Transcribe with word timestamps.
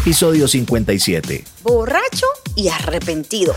Episodio 0.00 0.46
57. 0.46 1.42
Borracho 1.62 2.26
y 2.54 2.68
arrepentido. 2.68 3.54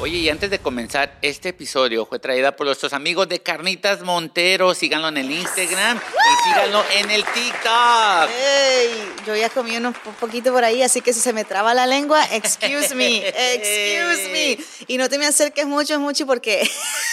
Oye, 0.00 0.18
y 0.18 0.28
antes 0.28 0.50
de 0.50 0.58
comenzar, 0.58 1.16
este 1.22 1.50
episodio 1.50 2.04
fue 2.04 2.18
traída 2.18 2.56
por 2.56 2.66
nuestros 2.66 2.92
amigos 2.92 3.28
de 3.28 3.40
Carnitas 3.40 4.02
Montero. 4.02 4.74
Síganlo 4.74 5.08
en 5.08 5.18
el 5.18 5.30
Instagram 5.30 5.98
y 5.98 6.48
síganlo 6.48 6.84
en 6.96 7.10
el 7.12 7.24
TikTok. 7.24 8.28
Ey, 8.28 8.90
yo 9.24 9.36
ya 9.36 9.48
comí 9.50 9.76
unos 9.76 9.96
po- 9.96 10.10
poquito 10.20 10.52
por 10.52 10.64
ahí, 10.64 10.82
así 10.82 11.00
que 11.00 11.12
si 11.14 11.20
se 11.20 11.32
me 11.32 11.44
traba 11.44 11.72
la 11.72 11.86
lengua, 11.86 12.22
excuse 12.32 12.94
me, 12.94 13.26
excuse 13.54 14.28
me. 14.32 14.58
Y 14.88 14.98
no 14.98 15.08
te 15.08 15.16
me 15.18 15.26
acerques 15.26 15.64
mucho, 15.66 15.98
mucho, 16.00 16.26
porque 16.26 16.68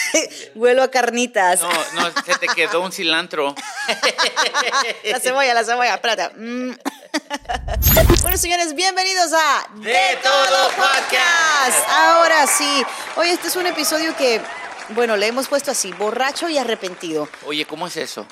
huelo 0.56 0.82
a 0.84 0.90
carnitas. 0.92 1.62
No, 1.62 1.70
no, 2.02 2.12
se 2.26 2.36
te 2.40 2.48
quedó 2.48 2.82
un 2.82 2.92
cilantro. 2.92 3.54
la 5.06 5.20
cebolla, 5.20 5.54
la 5.54 5.64
cebolla, 5.64 5.94
espérate. 5.96 6.36
Mm. 6.36 6.72
bueno, 8.22 8.38
señores, 8.38 8.74
bienvenidos 8.74 9.32
a 9.34 9.68
De 9.76 10.18
Todo 10.24 10.70
Podcast. 10.70 11.90
Ahora 11.90 12.48
sí, 12.48 12.84
hoy 13.16 13.30
este 13.30 13.48
es 13.48 13.56
un 13.56 13.68
episodio 13.68 14.16
que, 14.16 14.42
bueno, 14.90 15.16
le 15.16 15.28
hemos 15.28 15.48
puesto 15.48 15.72
así, 15.72 15.92
borracho 15.94 16.50
y 16.50 16.58
arrepentido. 16.58 17.30
Oye, 17.46 17.66
¿cómo 17.66 17.88
es 17.88 17.98
eso? 17.98 18.26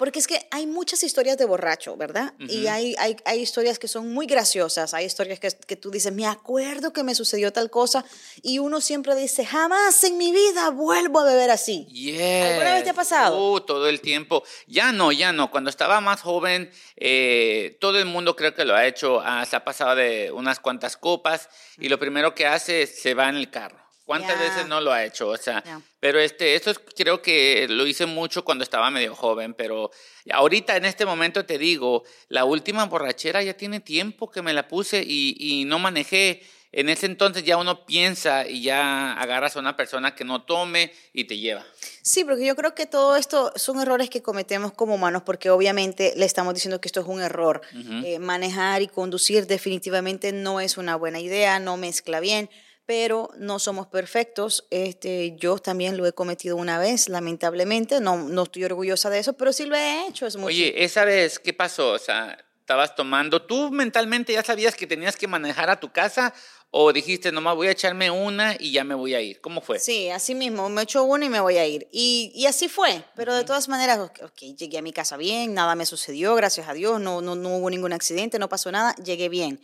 Porque 0.00 0.18
es 0.18 0.26
que 0.26 0.48
hay 0.50 0.66
muchas 0.66 1.02
historias 1.02 1.36
de 1.36 1.44
borracho, 1.44 1.94
¿verdad? 1.94 2.32
Y 2.38 2.68
hay, 2.68 2.94
hay, 2.98 3.18
hay 3.26 3.40
historias 3.40 3.78
que 3.78 3.86
son 3.86 4.14
muy 4.14 4.24
graciosas, 4.24 4.94
hay 4.94 5.04
historias 5.04 5.38
que, 5.38 5.50
que 5.50 5.76
tú 5.76 5.90
dices, 5.90 6.10
me 6.10 6.26
acuerdo 6.26 6.94
que 6.94 7.02
me 7.02 7.14
sucedió 7.14 7.52
tal 7.52 7.68
cosa, 7.68 8.02
y 8.40 8.60
uno 8.60 8.80
siempre 8.80 9.14
dice, 9.14 9.44
jamás 9.44 10.02
en 10.04 10.16
mi 10.16 10.32
vida 10.32 10.70
vuelvo 10.70 11.20
a 11.20 11.24
beber 11.24 11.50
así. 11.50 11.84
Yes. 11.90 12.46
¿Alguna 12.46 12.74
vez 12.76 12.84
te 12.84 12.90
ha 12.90 12.94
pasado? 12.94 13.52
Uh, 13.52 13.60
todo 13.60 13.90
el 13.90 14.00
tiempo. 14.00 14.42
Ya 14.66 14.90
no, 14.90 15.12
ya 15.12 15.34
no. 15.34 15.50
Cuando 15.50 15.68
estaba 15.68 16.00
más 16.00 16.22
joven, 16.22 16.70
eh, 16.96 17.76
todo 17.78 17.98
el 17.98 18.06
mundo 18.06 18.36
creo 18.36 18.54
que 18.54 18.64
lo 18.64 18.74
ha 18.74 18.86
hecho. 18.86 19.20
Ah, 19.22 19.44
se 19.44 19.54
ha 19.54 19.64
pasado 19.66 19.96
de 19.96 20.32
unas 20.32 20.60
cuantas 20.60 20.96
copas 20.96 21.50
y 21.76 21.90
lo 21.90 21.98
primero 21.98 22.34
que 22.34 22.46
hace 22.46 22.84
es 22.84 23.02
se 23.02 23.12
va 23.12 23.28
en 23.28 23.36
el 23.36 23.50
carro. 23.50 23.79
¿Cuántas 24.10 24.38
Ya. 24.40 24.42
veces 24.42 24.66
no 24.66 24.80
lo 24.80 24.90
ha 24.92 25.04
hecho? 25.04 25.28
O 25.28 25.36
sea, 25.36 25.62
Ya. 25.64 25.80
pero 26.00 26.18
este, 26.18 26.56
esto 26.56 26.72
es- 26.72 26.80
creo 26.96 27.22
que 27.22 27.68
lo 27.70 27.86
hice 27.86 28.06
mucho 28.06 28.44
cuando 28.44 28.64
estaba 28.64 28.90
medio 28.90 29.14
joven, 29.14 29.54
pero 29.54 29.92
ahorita 30.32 30.76
en 30.76 30.84
este 30.84 31.06
momento 31.06 31.46
te 31.46 31.58
digo, 31.58 32.02
la 32.28 32.44
última 32.44 32.84
borrachera 32.86 33.40
ya 33.44 33.54
tiene 33.54 33.78
tiempo 33.78 34.28
que 34.28 34.42
me 34.42 34.52
la 34.52 34.66
puse 34.66 35.04
y, 35.06 35.36
y 35.38 35.64
no 35.64 35.78
manejé. 35.78 36.42
En 36.72 36.88
ese 36.88 37.06
entonces 37.06 37.44
ya 37.44 37.56
uno 37.56 37.84
piensa 37.86 38.48
y 38.48 38.62
ya 38.62 39.12
agarras 39.14 39.54
a 39.56 39.60
una 39.60 39.76
persona 39.76 40.14
que 40.16 40.24
no 40.24 40.42
tome 40.42 40.92
y 41.12 41.24
te 41.24 41.36
lleva. 41.38 41.64
Sí, 42.02 42.24
porque 42.24 42.44
yo 42.46 42.56
creo 42.56 42.74
que 42.74 42.86
todo 42.86 43.14
esto 43.16 43.52
son 43.54 43.80
errores 43.80 44.10
que 44.10 44.22
cometemos 44.22 44.72
como 44.72 44.94
humanos, 44.96 45.22
porque 45.24 45.50
obviamente 45.50 46.14
le 46.16 46.26
estamos 46.26 46.54
diciendo 46.54 46.80
que 46.80 46.88
esto 46.88 47.00
es 47.00 47.06
un 47.06 47.20
error. 47.22 47.60
Eh, 48.04 48.18
manejar 48.18 48.82
y 48.82 48.88
conducir 48.88 49.46
definitivamente 49.46 50.32
no 50.32 50.60
es 50.60 50.78
una 50.78 50.94
buena 50.96 51.20
idea, 51.20 51.58
no 51.60 51.76
mezcla 51.76 52.18
bien, 52.20 52.48
pero 52.90 53.30
no 53.36 53.60
somos 53.60 53.86
perfectos. 53.86 54.66
Este, 54.68 55.36
yo 55.36 55.58
también 55.58 55.96
lo 55.96 56.06
he 56.06 56.12
cometido 56.12 56.56
una 56.56 56.76
vez, 56.80 57.08
lamentablemente, 57.08 58.00
no, 58.00 58.16
no 58.16 58.42
estoy 58.42 58.64
orgullosa 58.64 59.08
de 59.10 59.20
eso, 59.20 59.34
pero 59.34 59.52
sí 59.52 59.64
lo 59.64 59.76
he 59.76 60.08
hecho. 60.08 60.26
Es 60.26 60.34
muy 60.34 60.52
Oye, 60.52 60.82
esa 60.82 61.04
vez, 61.04 61.38
¿qué 61.38 61.52
pasó? 61.52 61.92
O 61.92 62.00
sea, 62.00 62.36
estabas 62.58 62.96
tomando, 62.96 63.42
¿tú 63.42 63.70
mentalmente 63.70 64.32
ya 64.32 64.42
sabías 64.42 64.74
que 64.74 64.88
tenías 64.88 65.16
que 65.16 65.28
manejar 65.28 65.70
a 65.70 65.78
tu 65.78 65.92
casa 65.92 66.34
o 66.72 66.92
dijiste, 66.92 67.30
nomás 67.30 67.54
voy 67.54 67.68
a 67.68 67.70
echarme 67.70 68.10
una 68.10 68.56
y 68.58 68.72
ya 68.72 68.82
me 68.82 68.96
voy 68.96 69.14
a 69.14 69.20
ir? 69.20 69.40
¿Cómo 69.40 69.60
fue? 69.60 69.78
Sí, 69.78 70.10
así 70.10 70.34
mismo, 70.34 70.68
me 70.68 70.82
echo 70.82 71.04
uno 71.04 71.24
y 71.24 71.28
me 71.28 71.38
voy 71.38 71.58
a 71.58 71.66
ir. 71.68 71.86
Y, 71.92 72.32
y 72.34 72.46
así 72.46 72.68
fue, 72.68 73.04
pero 73.14 73.32
de 73.36 73.44
todas 73.44 73.68
maneras, 73.68 74.00
ok, 74.00 74.18
ok, 74.24 74.56
llegué 74.58 74.78
a 74.78 74.82
mi 74.82 74.92
casa 74.92 75.16
bien, 75.16 75.54
nada 75.54 75.76
me 75.76 75.86
sucedió, 75.86 76.34
gracias 76.34 76.68
a 76.68 76.72
Dios, 76.72 77.00
no, 77.00 77.20
no, 77.20 77.36
no 77.36 77.50
hubo 77.50 77.70
ningún 77.70 77.92
accidente, 77.92 78.40
no 78.40 78.48
pasó 78.48 78.72
nada, 78.72 78.96
llegué 78.96 79.28
bien. 79.28 79.60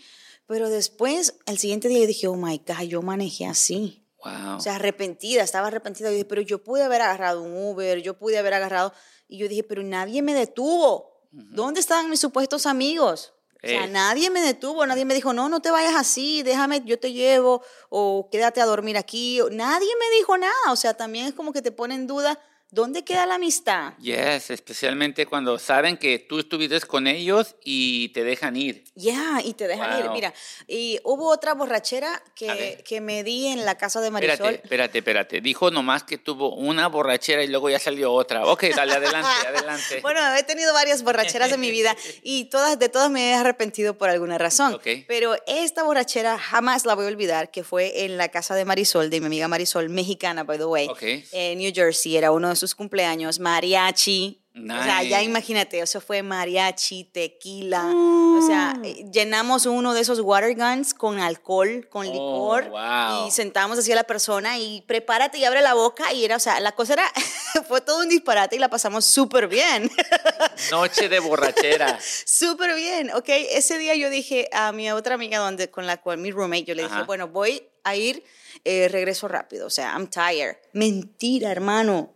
Pero 0.47 0.69
después, 0.69 1.35
el 1.47 1.59
siguiente 1.59 1.89
día, 1.89 2.07
dije, 2.07 2.29
oh 2.29 2.37
my 2.37 2.63
God, 2.67 2.83
yo 2.83 3.03
manejé 3.03 3.47
así. 3.47 4.05
Wow. 4.25 4.57
O 4.57 4.61
sea, 4.61 4.77
arrepentida, 4.77 5.43
estaba 5.43 5.69
arrepentida. 5.69 6.09
Yo 6.09 6.13
dije, 6.13 6.25
pero 6.25 6.41
yo 6.43 6.63
pude 6.63 6.83
haber 6.83 7.03
agarrado 7.03 7.43
un 7.43 7.57
Uber, 7.57 8.01
yo 8.03 8.19
pude 8.19 8.39
haber 8.39 8.55
agarrado. 8.55 8.93
Y 9.29 9.39
yo 9.39 9.49
dije, 9.49 9.63
pero 9.65 9.83
nadie 9.83 10.23
me 10.23 10.35
detuvo. 10.35 11.13
¿Dónde 11.33 11.81
estaban 11.81 12.09
mis 12.09 12.21
supuestos 12.21 12.65
amigos? 12.67 13.35
O 13.63 13.67
sea, 13.67 13.85
Eh. 13.85 13.89
nadie 13.89 14.31
me 14.31 14.41
detuvo, 14.41 14.87
nadie 14.87 15.05
me 15.05 15.15
dijo, 15.15 15.33
no, 15.33 15.49
no 15.49 15.61
te 15.61 15.71
vayas 15.71 15.95
así, 15.97 16.43
déjame, 16.43 16.83
yo 16.85 16.99
te 17.01 17.13
llevo, 17.13 17.63
o 17.89 18.29
quédate 18.31 18.61
a 18.61 18.67
dormir 18.67 18.97
aquí. 18.97 19.41
Nadie 19.51 19.89
me 19.99 20.17
dijo 20.17 20.39
nada. 20.39 20.55
O 20.71 20.77
sea, 20.77 20.95
también 20.95 21.27
es 21.27 21.35
como 21.35 21.53
que 21.53 21.63
te 21.63 21.73
pone 21.73 21.95
en 21.95 22.07
duda, 22.07 22.39
¿dónde 22.77 23.05
queda 23.05 23.25
la 23.25 23.37
amistad? 23.37 23.95
Yes, 23.99 24.51
especialmente 24.51 25.25
cuando 25.25 25.59
saben 25.59 25.97
que 25.97 26.19
tú 26.19 26.39
estuviste 26.39 26.79
con 26.83 27.07
ellos 27.07 27.57
y 27.65 28.11
te 28.11 28.23
dejan 28.23 28.55
ir. 28.55 28.85
Ya, 28.95 29.41
y 29.43 29.55
te 29.55 29.67
dejan 29.67 29.99
ir. 29.99 30.05
Wow. 30.05 30.13
Mira, 30.13 30.35
y 30.69 31.01
hubo 31.03 31.31
otra 31.31 31.55
borrachera 31.55 32.23
que, 32.35 32.83
que 32.87 33.01
me 33.01 33.25
di 33.25 33.47
en 33.47 33.65
la 33.65 33.79
casa 33.79 34.03
de 34.03 34.11
Marisol. 34.11 34.33
Espérate, 34.35 34.63
espérate, 34.65 34.99
espérate. 34.99 35.41
Dijo 35.41 35.71
nomás 35.71 36.03
que 36.03 36.19
tuvo 36.19 36.55
una 36.55 36.87
borrachera 36.89 37.43
y 37.43 37.49
luego 37.49 37.71
ya 37.71 37.79
salió 37.79 38.13
otra. 38.13 38.45
Ok, 38.45 38.65
dale, 38.77 38.93
adelante, 38.93 39.29
adelante. 39.49 40.01
Bueno, 40.03 40.21
he 40.35 40.43
tenido 40.43 40.75
varias 40.75 41.03
borracheras 41.03 41.51
en 41.53 41.61
mi 41.61 41.71
vida 41.71 41.97
y 42.23 42.45
todas, 42.47 42.79
de 42.79 42.91
todas 42.91 43.11
me 43.11 43.31
he 43.31 43.35
arrepentido 43.35 43.97
por 43.97 44.11
alguna 44.11 44.37
razón. 44.37 44.75
Ok. 44.75 44.87
Pero 45.09 45.35
esta 45.47 45.83
borrachera 45.83 46.39
jamás 46.39 46.85
la 46.85 46.95
voy 46.95 47.07
a 47.07 47.09
olvidar, 47.09 47.51
que 47.51 47.65
fue 47.65 48.05
en 48.05 48.19
la 48.19 48.29
casa 48.29 48.55
de 48.55 48.67
Marisol, 48.67 49.09
de 49.09 49.21
mi 49.21 49.27
amiga 49.27 49.49
Marisol, 49.49 49.89
mexicana, 49.89 50.45
by 50.45 50.59
the 50.59 50.67
way, 50.67 50.89
Ok. 50.89 51.03
en 51.33 51.57
New 51.59 51.73
Jersey. 51.75 52.19
Era 52.19 52.33
uno 52.33 52.51
de 52.51 52.57
sus 52.57 52.66
cumpleaños, 52.75 53.39
mariachi. 53.41 54.43
O 54.59 54.59
sea, 54.83 55.03
ya 55.03 55.19
Nice. 55.19 55.25
imagínate, 55.25 55.81
eso 55.81 56.01
fue 56.01 56.23
mariachi, 56.23 57.05
tequila. 57.05 57.85
O 57.95 58.41
sea, 58.47 58.73
Mm. 58.79 58.85
eh, 58.87 59.05
llenamos 59.13 59.67
uno 59.67 59.93
de 59.93 60.01
esos 60.01 60.21
water 60.21 60.57
guns 60.57 60.95
con 60.95 61.19
alcohol, 61.19 61.87
con 61.91 62.07
Oh, 62.07 62.11
licor. 62.11 62.71
wow. 62.71 63.27
Y 63.29 63.31
sentamos 63.33 63.79
así 63.79 63.93
a 63.93 63.97
la 63.97 64.05
persona 64.05 64.59
y 64.59 64.81
prepárate 64.87 65.37
y 65.37 65.45
abre 65.45 65.61
la 65.61 65.75
boca. 65.75 66.11
Y 66.15 66.25
era, 66.25 66.37
o 66.37 66.41
sea, 66.41 66.59
la 66.61 66.73
cosa 66.73 66.95
era, 66.95 67.05
fue 67.69 67.83
todo 67.83 67.99
un 68.01 68.09
disparate 68.09 68.57
y 68.57 68.59
la 68.59 68.71
pasamos 68.71 69.05
súper 69.05 69.47
bien. 69.47 69.91
Noche 70.71 71.11
de 71.11 71.19
borrachera. 71.21 71.99
Súper 72.25 72.75
bien, 72.77 73.11
ok. 73.15 73.29
Ese 73.29 73.77
día 73.77 73.95
yo 73.95 74.09
dije 74.09 74.49
a 74.53 74.73
mi 74.73 74.91
otra 74.91 75.17
amiga 75.17 75.39
donde, 75.39 75.71
con 75.71 75.87
la 75.87 75.99
cual 76.01 76.17
mi 76.17 76.31
roommate, 76.31 76.65
yo 76.65 76.75
le 76.75 76.85
dije, 76.85 77.03
bueno, 77.07 77.29
voy 77.29 77.63
a 77.85 77.95
ir, 77.95 78.25
eh, 78.65 78.89
regreso 78.89 79.29
rápido, 79.29 79.67
o 79.67 79.71
sea, 79.71 79.93
I'm 79.93 80.09
tired. 80.09 80.57
Mentira, 80.73 81.51
hermano. 81.53 82.15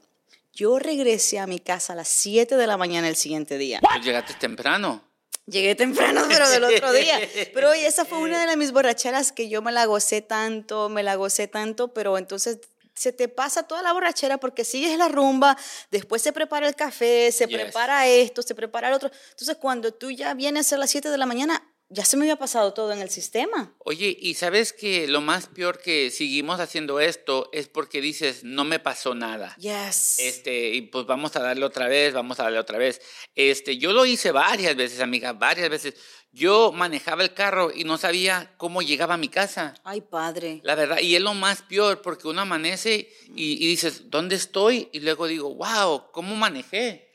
Yo 0.60 0.78
regresé 0.78 1.38
a 1.38 1.46
mi 1.46 1.58
casa 1.58 1.94
a 1.94 1.96
las 1.96 2.08
7 2.08 2.54
de 2.54 2.66
la 2.66 2.76
mañana 2.76 3.08
el 3.08 3.16
siguiente 3.16 3.56
día. 3.56 3.80
Pues 3.80 4.04
llegaste 4.04 4.34
temprano. 4.34 5.02
Llegué 5.46 5.74
temprano, 5.74 6.22
pero 6.28 6.50
del 6.50 6.64
otro 6.64 6.92
día. 6.92 7.18
Pero 7.54 7.70
oye, 7.70 7.86
esa 7.86 8.04
fue 8.04 8.18
una 8.18 8.44
de 8.44 8.56
mis 8.58 8.70
borracheras 8.70 9.32
que 9.32 9.48
yo 9.48 9.62
me 9.62 9.72
la 9.72 9.86
gocé 9.86 10.20
tanto, 10.20 10.90
me 10.90 11.02
la 11.02 11.14
gocé 11.14 11.48
tanto, 11.48 11.94
pero 11.94 12.18
entonces 12.18 12.58
se 12.94 13.10
te 13.14 13.28
pasa 13.28 13.62
toda 13.62 13.80
la 13.80 13.94
borrachera 13.94 14.36
porque 14.36 14.66
sigues 14.66 14.98
la 14.98 15.08
rumba, 15.08 15.56
después 15.90 16.20
se 16.20 16.34
prepara 16.34 16.68
el 16.68 16.74
café, 16.76 17.32
se 17.32 17.46
Yes. 17.46 17.58
prepara 17.58 18.06
esto, 18.06 18.42
se 18.42 18.54
prepara 18.54 18.88
el 18.88 18.94
otro. 18.94 19.10
Entonces, 19.30 19.56
cuando 19.58 19.94
tú 19.94 20.10
ya 20.10 20.34
vienes 20.34 20.70
a 20.74 20.76
las 20.76 20.90
7 20.90 21.08
de 21.08 21.16
la 21.16 21.24
mañana, 21.24 21.66
ya 21.92 22.04
se 22.04 22.16
me 22.16 22.22
había 22.22 22.36
pasado 22.36 22.72
todo 22.72 22.92
en 22.92 23.00
el 23.00 23.10
sistema. 23.10 23.74
Oye, 23.78 24.16
y 24.20 24.34
sabes 24.34 24.72
que 24.72 25.08
lo 25.08 25.20
más 25.20 25.48
peor 25.48 25.80
que 25.80 26.10
seguimos 26.10 26.60
haciendo 26.60 27.00
esto 27.00 27.50
es 27.52 27.66
porque 27.66 28.00
dices, 28.00 28.44
no 28.44 28.64
me 28.64 28.78
pasó 28.78 29.16
nada. 29.16 29.56
Yes. 29.56 30.20
Este, 30.20 30.68
y 30.70 30.82
pues 30.82 31.04
vamos 31.06 31.34
a 31.34 31.40
darle 31.40 31.64
otra 31.64 31.88
vez, 31.88 32.14
vamos 32.14 32.38
a 32.38 32.44
darle 32.44 32.60
otra 32.60 32.78
vez. 32.78 33.02
Este, 33.34 33.76
yo 33.76 33.92
lo 33.92 34.06
hice 34.06 34.30
varias 34.30 34.76
veces, 34.76 35.00
amiga, 35.00 35.32
varias 35.32 35.68
veces. 35.68 35.94
Yo 36.30 36.70
manejaba 36.70 37.24
el 37.24 37.34
carro 37.34 37.72
y 37.74 37.82
no 37.82 37.98
sabía 37.98 38.54
cómo 38.56 38.82
llegaba 38.82 39.14
a 39.14 39.18
mi 39.18 39.28
casa. 39.28 39.74
Ay, 39.82 40.00
padre. 40.00 40.60
La 40.62 40.76
verdad, 40.76 41.00
y 41.00 41.16
es 41.16 41.22
lo 41.22 41.34
más 41.34 41.62
peor 41.62 42.02
porque 42.02 42.28
uno 42.28 42.42
amanece 42.42 43.12
y, 43.34 43.64
y 43.64 43.66
dices, 43.66 44.10
¿dónde 44.10 44.36
estoy? 44.36 44.88
Y 44.92 45.00
luego 45.00 45.26
digo, 45.26 45.52
wow, 45.56 46.12
¿cómo 46.12 46.36
manejé? 46.36 47.10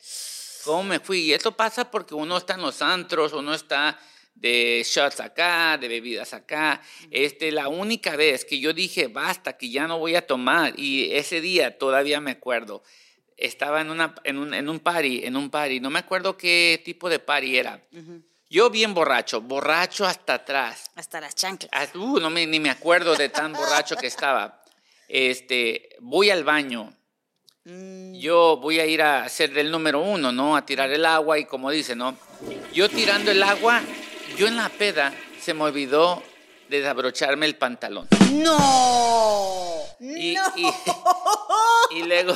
¿Cómo 0.66 0.84
me 0.84 1.00
fui? 1.00 1.20
Y 1.20 1.34
esto 1.34 1.56
pasa 1.56 1.90
porque 1.90 2.14
uno 2.14 2.36
está 2.36 2.56
en 2.56 2.62
los 2.64 2.82
antros, 2.82 3.32
uno 3.32 3.54
está 3.54 3.98
de 4.36 4.84
shots 4.86 5.20
acá, 5.22 5.78
de 5.80 5.88
bebidas 5.88 6.34
acá. 6.34 6.82
Este, 7.10 7.52
la 7.52 7.68
única 7.68 8.16
vez 8.16 8.46
que 8.46 8.60
yo 8.60 8.74
dije, 8.74 9.08
basta, 9.08 9.58
que 9.58 9.70
ya 9.70 9.88
no 9.88 9.98
voy 9.98 10.16
a 10.16 10.28
tomar, 10.28 10.74
y 10.78 11.12
ese 11.14 11.42
día 11.42 11.78
todavía 11.78 12.22
me 12.22 12.32
acuerdo, 12.32 12.84
estaba 13.38 13.82
en, 13.82 13.90
una, 13.90 14.16
en, 14.24 14.38
un, 14.38 14.54
en 14.54 14.70
un 14.70 14.80
party, 14.80 15.26
en 15.26 15.36
un 15.36 15.50
party, 15.50 15.80
no 15.80 15.90
me 15.90 16.00
acuerdo 16.00 16.38
qué 16.38 16.82
tipo 16.86 17.10
de 17.10 17.20
party 17.20 17.58
era. 17.58 17.82
Yo 18.50 18.70
bien 18.70 18.94
borracho, 18.94 19.42
borracho 19.42 20.06
hasta 20.06 20.36
atrás. 20.36 20.92
Hasta 20.96 21.20
las 21.20 21.34
chanclas. 21.36 21.96
Uh, 21.96 22.20
no 22.20 22.30
me, 22.30 22.46
ni 22.46 22.60
me 22.60 22.70
acuerdo 22.70 23.16
de 23.16 23.30
tan 23.30 23.52
borracho 23.54 23.96
que 23.98 24.08
estaba. 24.08 24.64
Este, 25.08 25.90
voy 26.00 26.30
al 26.30 26.44
baño. 26.44 26.96
Mm, 27.66 28.14
Yo 28.14 28.58
voy 28.58 28.80
a 28.80 28.86
ir 28.86 29.02
a 29.02 29.24
hacer 29.24 29.52
del 29.52 29.72
número 29.72 30.00
uno, 30.00 30.32
¿no? 30.32 30.56
A 30.56 30.66
tirar 30.66 30.92
el 30.92 31.06
agua 31.06 31.40
y 31.40 31.46
como 31.46 31.72
dice, 31.72 31.96
¿no? 31.96 32.16
Yo 32.74 32.88
tirando 32.88 33.32
el 33.32 33.42
agua, 33.42 33.82
yo 34.36 34.48
en 34.48 34.58
la 34.58 34.70
peda 34.70 35.14
se 35.40 35.54
me 35.54 35.64
olvidó 35.64 36.22
de 36.70 36.80
desabrocharme 36.80 37.46
el 37.46 37.58
pantalón. 37.58 38.08
¡No! 38.32 39.84
Y, 40.00 40.34
¡No! 40.34 40.42
y, 40.56 41.98
y 41.98 42.04
luego 42.04 42.36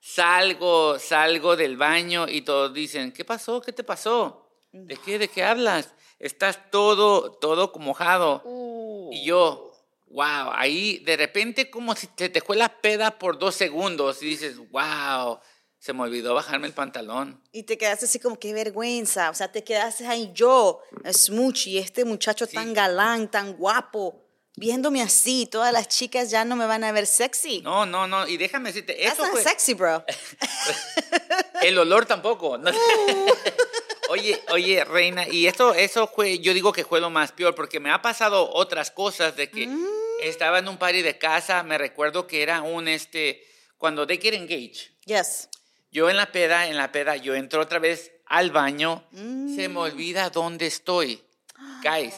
salgo, 0.00 0.98
salgo 0.98 1.56
del 1.56 1.76
baño 1.76 2.26
y 2.28 2.42
todos 2.42 2.72
dicen, 2.72 3.12
¿qué 3.12 3.24
pasó? 3.24 3.60
¿Qué 3.60 3.72
te 3.72 3.84
pasó? 3.84 4.50
¿De 4.72 4.96
qué? 4.96 5.18
¿De 5.18 5.28
qué 5.28 5.44
hablas? 5.44 5.94
Estás 6.18 6.70
todo, 6.70 7.32
todo 7.32 7.72
mojado. 7.76 8.42
Uh. 8.44 9.10
Y 9.12 9.24
yo, 9.24 9.72
wow, 10.08 10.50
ahí 10.52 10.98
de 10.98 11.16
repente 11.16 11.70
como 11.70 11.94
si 11.94 12.06
te, 12.08 12.40
fue 12.40 12.56
la 12.56 12.80
peda 12.80 13.18
por 13.18 13.38
dos 13.38 13.54
segundos 13.54 14.22
y 14.22 14.26
dices, 14.26 14.58
wow, 14.70 15.38
se 15.78 15.92
me 15.92 16.02
olvidó 16.02 16.34
bajarme 16.34 16.66
el 16.66 16.72
pantalón. 16.74 17.42
Y 17.52 17.62
te 17.62 17.78
quedaste 17.78 18.06
así 18.06 18.18
como, 18.18 18.38
qué 18.38 18.52
vergüenza. 18.52 19.30
O 19.30 19.34
sea, 19.34 19.50
te 19.52 19.62
quedaste 19.64 20.06
ahí 20.06 20.30
yo, 20.34 20.80
Smoochie, 21.10 21.78
este 21.78 22.04
muchacho 22.04 22.46
Sí. 22.46 22.54
tan 22.54 22.74
galán, 22.74 23.30
tan 23.30 23.54
guapo, 23.54 24.24
viéndome 24.56 25.00
así. 25.02 25.46
Todas 25.46 25.72
las 25.72 25.86
chicas 25.88 26.30
ya 26.30 26.44
no 26.44 26.56
me 26.56 26.66
van 26.66 26.82
a 26.84 26.90
ver 26.92 27.06
sexy. 27.06 27.60
No, 27.62 27.86
no, 27.86 28.06
no, 28.08 28.26
y 28.26 28.36
déjame 28.36 28.70
decirte, 28.70 28.94
That's 28.94 29.12
eso 29.14 29.22
not 29.22 29.32
fue, 29.32 29.42
sexy, 29.42 29.74
bro. 29.74 30.04
el 31.62 31.78
olor 31.78 32.06
tampoco. 32.06 32.58
no. 32.58 32.70
oye, 34.10 34.40
oye, 34.50 34.84
reina, 34.84 35.28
y 35.28 35.46
eso, 35.46 35.74
eso 35.74 36.08
fue, 36.08 36.38
yo 36.38 36.54
digo 36.54 36.72
que 36.72 36.84
fue 36.84 37.00
lo 37.00 37.10
más 37.10 37.32
peor, 37.32 37.54
porque 37.54 37.78
me 37.80 37.90
ha 37.90 38.00
pasado 38.02 38.50
otras 38.52 38.90
cosas 38.90 39.36
de 39.36 39.50
que 39.50 39.66
Mm. 39.66 39.86
estaba 40.22 40.58
en 40.58 40.68
un 40.68 40.78
party 40.78 41.02
de 41.02 41.18
casa, 41.18 41.62
me 41.62 41.78
recuerdo 41.78 42.26
que 42.26 42.42
era 42.42 42.62
un, 42.62 42.88
este, 42.88 43.44
cuando 43.76 44.06
they 44.06 44.18
get 44.18 44.34
engaged, 44.34 44.90
Yes. 45.04 45.48
Yo 45.90 46.10
en 46.10 46.16
la 46.16 46.30
peda, 46.32 46.66
en 46.68 46.76
la 46.76 46.92
peda, 46.92 47.16
yo 47.16 47.34
entro 47.34 47.60
otra 47.62 47.78
vez 47.78 48.12
al 48.26 48.50
baño, 48.50 49.04
se 49.12 49.68
Mm. 49.68 49.72
me 49.72 49.78
olvida 49.80 50.30
dónde 50.30 50.66
estoy. 50.66 51.22
Guys, 51.82 52.14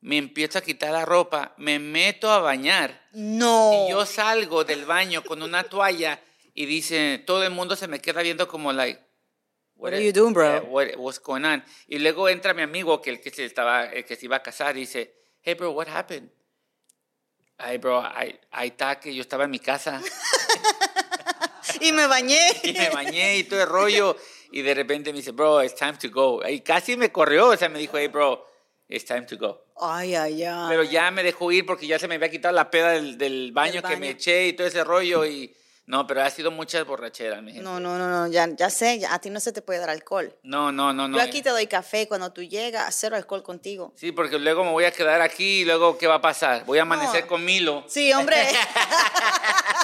me 0.00 0.16
empiezo 0.18 0.58
a 0.58 0.62
quitar 0.62 0.92
la 0.92 1.04
ropa, 1.04 1.54
me 1.58 1.78
meto 1.78 2.30
a 2.30 2.38
bañar 2.40 3.08
No. 3.12 3.86
y 3.86 3.90
yo 3.90 4.06
salgo 4.06 4.64
del 4.64 4.84
baño 4.84 5.24
con 5.24 5.42
una 5.42 5.64
toalla 5.64 6.20
y 6.54 6.66
dice, 6.66 7.22
todo 7.26 7.42
el 7.42 7.50
mundo 7.50 7.74
se 7.76 7.88
me 7.88 8.00
queda 8.00 8.22
viendo 8.22 8.46
como 8.48 8.72
like, 8.72 9.00
What 9.74 9.92
are 9.94 10.04
you 10.04 10.12
doing, 10.12 10.32
bro? 10.34 10.60
what- 10.64 10.96
what's 10.96 11.20
going 11.20 11.44
on? 11.44 11.64
Y 11.86 11.98
luego 12.00 12.28
entra 12.28 12.52
mi 12.54 12.62
amigo 12.62 13.00
que 13.00 13.10
el 13.10 13.20
que 13.20 13.30
se 13.30 13.44
estaba, 13.44 13.84
el 13.86 14.04
que 14.04 14.16
se 14.16 14.24
iba 14.26 14.36
a 14.36 14.42
casar 14.42 14.76
y 14.76 14.80
dice, 14.80 15.14
hey 15.42 15.54
bro, 15.54 15.70
what 15.72 15.88
happened? 15.88 16.30
Ay, 17.58 17.78
bro, 17.78 18.00
ahí 18.04 18.38
ahí 18.52 18.68
está 18.68 18.98
que 19.00 19.12
yo 19.14 19.22
estaba 19.22 19.44
en 19.44 19.50
mi 19.50 19.58
casa. 19.60 20.00
Y 21.80 21.92
me 21.92 22.06
bañé. 22.06 22.40
y 22.62 22.72
me 22.72 22.90
bañé 22.90 23.36
y 23.38 23.44
todo 23.44 23.62
el 23.62 23.68
rollo. 23.68 24.16
Y 24.50 24.62
de 24.62 24.74
repente 24.74 25.12
me 25.12 25.18
dice, 25.18 25.32
bro, 25.32 25.62
it's 25.62 25.74
time 25.74 25.94
to 25.94 26.08
go. 26.10 26.40
Y 26.48 26.60
casi 26.60 26.96
me 26.96 27.12
corrió, 27.12 27.48
o 27.48 27.56
sea, 27.56 27.68
me 27.68 27.78
dijo, 27.78 27.98
hey, 27.98 28.08
bro, 28.08 28.46
it's 28.88 29.04
time 29.04 29.22
to 29.22 29.36
go. 29.36 29.62
Ay, 29.80 30.14
ay, 30.14 30.42
ay. 30.42 30.66
Pero 30.70 30.82
ya 30.84 31.10
me 31.10 31.22
dejó 31.22 31.52
ir 31.52 31.66
porque 31.66 31.86
ya 31.86 31.98
se 31.98 32.08
me 32.08 32.14
había 32.16 32.30
quitado 32.30 32.54
la 32.54 32.70
peda 32.70 32.90
del, 32.92 33.18
del 33.18 33.52
baño 33.52 33.82
que 33.82 33.88
baño. 33.88 33.98
me 34.00 34.10
eché 34.10 34.48
y 34.48 34.52
todo 34.54 34.66
ese 34.66 34.82
rollo. 34.84 35.24
Y 35.26 35.54
no, 35.86 36.06
pero 36.06 36.22
ha 36.22 36.30
sido 36.30 36.50
muchas 36.50 36.84
borracheras, 36.86 37.42
mi 37.42 37.52
gente. 37.52 37.62
No, 37.64 37.78
no, 37.78 37.96
no, 37.98 38.08
no, 38.08 38.26
ya, 38.26 38.48
ya 38.56 38.68
sé, 38.70 38.98
ya- 38.98 39.14
a 39.14 39.18
ti 39.20 39.30
no 39.30 39.38
se 39.40 39.52
te 39.52 39.62
puede 39.62 39.78
dar 39.80 39.88
alcohol. 39.90 40.34
No, 40.42 40.72
no, 40.72 40.92
no, 40.92 41.08
no. 41.08 41.16
Yo 41.18 41.22
aquí 41.22 41.40
te 41.42 41.50
doy 41.50 41.66
café 41.66 42.08
cuando 42.08 42.32
tú 42.32 42.42
llegas, 42.42 42.94
cero 42.98 43.16
alcohol 43.16 43.42
contigo. 43.42 43.92
Sí, 43.96 44.12
porque 44.12 44.38
luego 44.38 44.64
me 44.64 44.70
voy 44.72 44.84
a 44.84 44.90
quedar 44.90 45.20
aquí 45.22 45.60
y 45.60 45.64
luego, 45.64 45.96
¿qué 45.96 46.06
va 46.06 46.16
a 46.16 46.20
pasar? 46.20 46.64
Voy 46.64 46.78
a 46.78 46.82
amanecer 46.82 47.22
No. 47.22 47.28
con 47.28 47.44
Milo. 47.44 47.84
Sí, 47.88 48.12
hombre. 48.12 48.36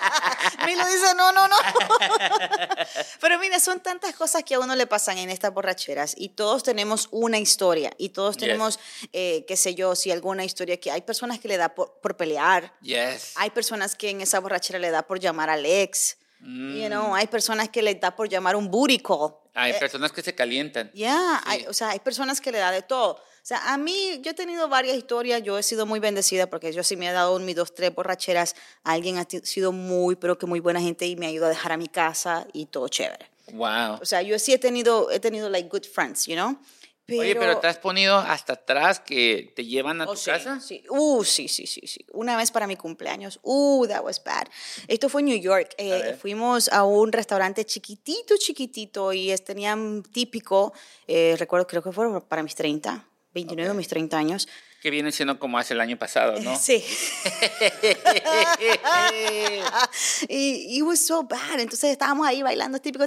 Milo 0.67 0.85
dice, 0.87 1.15
no, 1.17 1.33
no, 1.33 1.49
no. 1.49 1.57
Pero 3.21 3.39
mira, 3.39 3.61
son 3.61 3.81
tantas 3.81 4.15
cosas 4.15 4.43
que 4.45 4.55
a 4.55 4.61
uno 4.61 4.75
le 4.75 4.87
pasan 4.87 5.19
en 5.19 5.31
estas 5.31 5.53
borracheras 5.53 6.15
y 6.17 6.31
todos 6.31 6.63
tenemos 6.63 7.09
una 7.11 7.39
historia 7.39 7.93
y 7.99 8.11
todos 8.11 8.37
Yes. 8.37 8.41
tenemos, 8.41 8.79
eh, 9.13 9.45
qué 9.47 9.57
sé 9.57 9.75
yo, 9.75 9.95
si 9.95 10.11
alguna 10.11 10.45
historia 10.45 10.79
que 10.79 10.91
hay 10.91 11.03
personas 11.03 11.39
que 11.39 11.49
le 11.49 11.57
da 11.57 11.75
por, 11.75 12.01
por 12.01 12.17
pelear, 12.17 12.73
Yes. 12.83 13.33
hay 13.37 13.51
personas 13.51 13.95
que 13.95 14.11
en 14.11 14.21
esa 14.21 14.41
borrachera 14.41 14.79
le 14.79 14.91
da 14.91 15.03
por 15.03 15.19
llamar 15.21 15.51
al 15.51 15.65
ex, 15.67 16.17
you 16.41 16.87
know, 16.89 17.15
hay 17.15 17.27
personas 17.27 17.69
que 17.71 17.81
le 17.83 17.95
da 17.95 18.15
por 18.15 18.29
llamar 18.29 18.57
un 18.57 18.71
booty 18.71 18.99
call. 18.99 19.31
Mm. 19.31 19.59
Hay 19.59 19.73
personas 19.75 20.13
que 20.13 20.21
se 20.23 20.35
calientan. 20.35 20.91
Ya, 20.95 21.41
Sí. 21.45 21.49
hay- 21.51 21.67
o 21.67 21.73
sea, 21.73 21.91
hay 21.91 22.01
personas 22.01 22.41
que 22.41 22.51
le 22.53 22.59
da 22.59 22.71
de 22.73 22.83
todo. 22.83 23.23
O 23.45 23.47
sea, 23.47 23.75
a 23.75 23.77
mí, 23.77 24.23
yo 24.23 24.31
he 24.31 24.35
tenido 24.35 24.69
varias 24.69 24.97
historias, 24.97 25.43
yo 25.43 25.59
he 25.59 25.63
sido 25.63 25.85
muy 25.85 26.01
bendecida 26.01 26.49
porque 26.49 26.73
yo 26.73 26.83
sí 26.83 26.97
me 26.97 27.11
he 27.11 27.13
dado 27.13 27.37
un, 27.37 27.45
mis 27.45 27.55
dos, 27.55 27.75
tres 27.75 27.95
borracheras. 27.95 28.57
Alguien 28.85 29.19
ha 29.19 29.27
sido 29.29 29.71
muy, 29.71 30.17
pero 30.17 30.39
que 30.39 30.47
muy 30.47 30.61
buena 30.61 30.81
gente 30.81 31.07
y 31.07 31.15
me 31.15 31.27
ayudó 31.27 31.45
a 31.45 31.49
dejar 31.51 31.73
a 31.73 31.77
mi 31.77 31.89
casa 31.89 32.49
y 32.55 32.65
todo 32.65 32.89
chévere. 32.89 33.29
Wow. 33.53 33.99
O 34.01 34.07
sea, 34.07 34.23
yo 34.23 34.39
sí 34.39 34.55
he 34.55 34.59
tenido, 34.59 35.11
he 35.11 35.21
tenido, 35.21 35.51
like, 35.51 35.69
good 35.69 35.85
friends, 35.85 36.25
you 36.25 36.37
know? 36.37 36.59
Pero, 37.05 37.21
Oye, 37.21 37.37
pero 37.37 37.59
te 37.59 37.67
has 37.67 37.77
ponido 37.77 38.17
hasta 38.17 38.55
atrás 38.55 38.99
que 38.99 39.53
te 39.55 39.67
llevan 39.67 40.01
a 40.01 40.05
Oh, 40.05 40.13
tu 40.13 40.17
sí, 40.17 40.31
casa. 40.31 40.59
Sí. 40.59 40.83
Uh, 40.89 41.23
sí, 41.23 41.47
sí, 41.49 41.67
sí, 41.67 41.83
sí. 41.87 42.03
Una 42.15 42.39
vez 42.39 42.51
para 42.51 42.67
mi 42.67 42.77
cumpleaños. 42.77 43.41
Uh, 43.43 43.87
that 43.89 44.03
was 44.03 44.25
bad. 44.25 44.47
Esto 44.89 45.11
fue 45.11 45.21
en 45.21 45.27
New 45.27 45.39
York. 45.39 45.75
Eh, 45.77 45.91
ver. 45.91 46.17
fuimos 46.17 46.71
a 46.71 46.85
un 46.85 47.13
restaurante 47.13 47.67
chiquitito, 47.67 48.37
chiquitito 48.39 49.13
y 49.13 49.33
es, 49.33 49.45
tenían 49.45 50.03
típico, 50.03 50.73
eh, 51.07 51.37
recuerdo, 51.39 51.67
creo 51.67 51.83
que 51.83 51.93
fue 51.93 52.23
para 52.27 52.43
mis 52.43 52.55
30, 52.55 53.07
29 53.35 53.71
o 53.71 53.75
mis 53.75 53.89
30 53.89 54.17
años. 54.17 54.49
Que 54.81 54.91
viene 54.91 55.13
siendo 55.13 55.39
como 55.39 55.59
hace 55.59 55.75
el 55.75 55.81
año 55.81 55.99
pasado, 55.99 56.41
¿no? 56.41 56.57
Sí. 56.59 56.83
y 60.29 60.79
it 60.79 60.83
was 60.83 61.05
so 61.05 61.25
bad. 61.25 61.59
Entonces 61.59 61.91
estábamos 61.91 62.27
ahí 62.27 62.43
bailando 62.43 62.81
típico. 62.81 63.05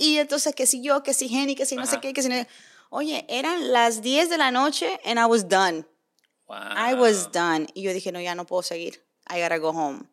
Y 0.00 0.18
entonces 0.18 0.54
que 0.54 0.66
si 0.66 0.82
yo, 0.82 1.02
que 1.02 1.14
si 1.14 1.28
Jenny, 1.28 1.54
que 1.54 1.66
si 1.66 1.76
no 1.76 1.86
sé 1.86 1.96
Ajá. 1.96 2.02
qué, 2.02 2.12
que 2.12 2.22
si 2.22 2.28
no. 2.28 2.46
Oye, 2.90 3.26
eran 3.28 3.72
las 3.72 4.02
10 4.02 4.30
de 4.30 4.38
la 4.38 4.50
noche 4.50 5.00
and 5.04 5.18
I 5.18 5.24
was 5.24 5.48
done. 5.48 5.84
Wow. 6.46 6.56
I 6.76 6.94
was 6.94 7.32
done. 7.32 7.66
Y 7.74 7.82
yo 7.82 7.92
dije, 7.92 8.12
no, 8.12 8.20
ya 8.20 8.34
no 8.34 8.46
puedo 8.46 8.62
seguir. 8.62 9.04
I 9.28 9.40
gotta 9.40 9.58
go 9.58 9.70
home. 9.70 10.04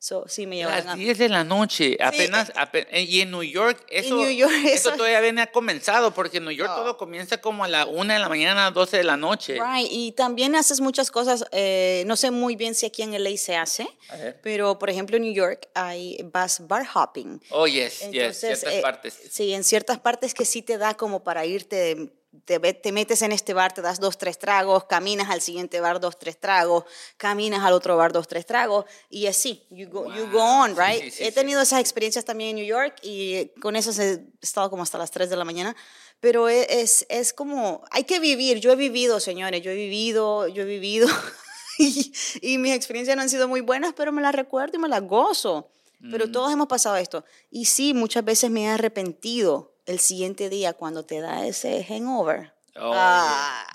So, 0.00 0.24
sí, 0.28 0.46
me 0.46 0.54
llevaron 0.56 0.84
Las 0.86 0.94
a... 0.94 0.96
10 0.96 1.18
de 1.18 1.28
la 1.28 1.42
noche, 1.42 1.96
apenas, 2.00 2.52
ape- 2.54 2.86
eh, 2.92 3.02
y 3.02 3.20
en 3.20 3.32
New 3.32 3.42
York, 3.42 3.84
eso, 3.90 4.14
New 4.16 4.30
York, 4.30 4.52
eso 4.66 4.90
eso- 4.90 4.92
todavía 4.92 5.20
viene 5.20 5.42
ha 5.42 5.50
comenzado, 5.50 6.14
porque 6.14 6.36
en 6.36 6.44
New 6.44 6.52
York 6.52 6.70
No. 6.70 6.76
todo 6.76 6.96
comienza 6.96 7.40
como 7.40 7.64
a 7.64 7.68
la 7.68 7.84
1 7.84 8.12
de 8.12 8.18
la 8.20 8.28
mañana, 8.28 8.70
12 8.70 8.98
de 8.98 9.02
la 9.04 9.16
noche. 9.16 9.54
Right, 9.54 9.88
y 9.90 10.12
también 10.12 10.54
haces 10.54 10.80
muchas 10.80 11.10
cosas, 11.10 11.44
eh, 11.50 12.04
no 12.06 12.14
sé 12.16 12.30
muy 12.30 12.54
bien 12.54 12.76
si 12.76 12.86
aquí 12.86 13.02
en 13.02 13.12
LA 13.12 13.36
se 13.38 13.56
hace, 13.56 13.88
pero 14.42 14.78
por 14.78 14.88
ejemplo 14.88 15.16
en 15.16 15.24
New 15.24 15.34
York 15.34 15.68
hay 15.74 16.16
vas 16.32 16.66
bar 16.68 16.86
hopping. 16.94 17.42
Oh, 17.50 17.66
yes, 17.66 17.98
yes, 17.98 18.02
Entonces, 18.02 18.38
ciertas 18.60 18.74
eh, 18.74 18.80
partes. 18.80 19.20
Sí, 19.32 19.52
en 19.52 19.64
ciertas 19.64 19.98
partes 19.98 20.32
que 20.32 20.44
sí 20.44 20.62
te 20.62 20.78
da 20.78 20.94
como 20.94 21.24
para 21.24 21.44
irte, 21.44 22.12
te, 22.44 22.58
te 22.58 22.92
metes 22.92 23.22
en 23.22 23.32
este 23.32 23.54
bar, 23.54 23.72
te 23.72 23.82
das 23.82 24.00
dos, 24.00 24.18
tres 24.18 24.38
tragos, 24.38 24.84
caminas 24.84 25.30
al 25.30 25.40
siguiente 25.40 25.80
bar, 25.80 26.00
dos, 26.00 26.18
tres 26.18 26.38
tragos, 26.38 26.84
caminas 27.16 27.64
al 27.64 27.72
otro 27.72 27.96
bar, 27.96 28.12
dos, 28.12 28.28
tres 28.28 28.46
tragos, 28.46 28.84
y 29.10 29.26
así, 29.26 29.64
you 29.70 29.88
go, 29.88 30.06
you 30.14 30.28
go 30.30 30.40
on, 30.42 30.76
right? 30.76 31.02
sí, 31.04 31.10
sí, 31.10 31.24
He 31.24 31.32
tenido 31.32 31.60
esas 31.60 31.80
experiencias 31.80 32.24
también 32.24 32.50
en 32.50 32.56
New 32.56 32.66
York 32.66 32.96
y 33.02 33.48
con 33.60 33.76
eso 33.76 33.90
he 34.02 34.24
estado 34.40 34.70
como 34.70 34.82
hasta 34.82 34.98
las 34.98 35.10
3 35.10 35.30
de 35.30 35.36
la 35.36 35.44
mañana. 35.44 35.74
Pero 36.20 36.48
e- 36.48 36.66
es, 36.80 37.06
es 37.08 37.32
como, 37.32 37.82
hay 37.90 38.04
que 38.04 38.18
vivir. 38.18 38.58
Yo 38.58 38.72
he 38.72 38.76
vivido, 38.76 39.20
señores, 39.20 39.62
yo 39.62 39.70
he 39.70 39.74
vivido, 39.76 40.48
yo 40.48 40.62
he 40.62 40.66
vivido. 40.66 41.06
y, 41.78 42.12
y 42.42 42.58
mis 42.58 42.74
experiencias 42.74 43.16
no 43.16 43.22
han 43.22 43.30
sido 43.30 43.46
muy 43.46 43.60
buenas, 43.60 43.92
pero 43.96 44.10
me 44.10 44.20
las 44.22 44.34
recuerdo 44.34 44.76
y 44.76 44.80
me 44.80 44.88
las 44.88 45.02
gozo. 45.02 45.68
Pero 46.10 46.26
Mm. 46.28 46.32
todos 46.32 46.52
hemos 46.52 46.68
pasado 46.68 46.96
esto. 46.96 47.24
Y 47.50 47.64
sí, 47.64 47.92
muchas 47.94 48.24
veces 48.24 48.50
me 48.50 48.64
he 48.64 48.68
arrepentido 48.68 49.74
el 49.88 49.98
siguiente 49.98 50.48
día 50.48 50.74
cuando 50.74 51.04
te 51.04 51.20
da 51.20 51.46
ese 51.46 51.84
hangover. 51.84 52.52
Oye. 52.76 52.92
Ah, 52.94 53.66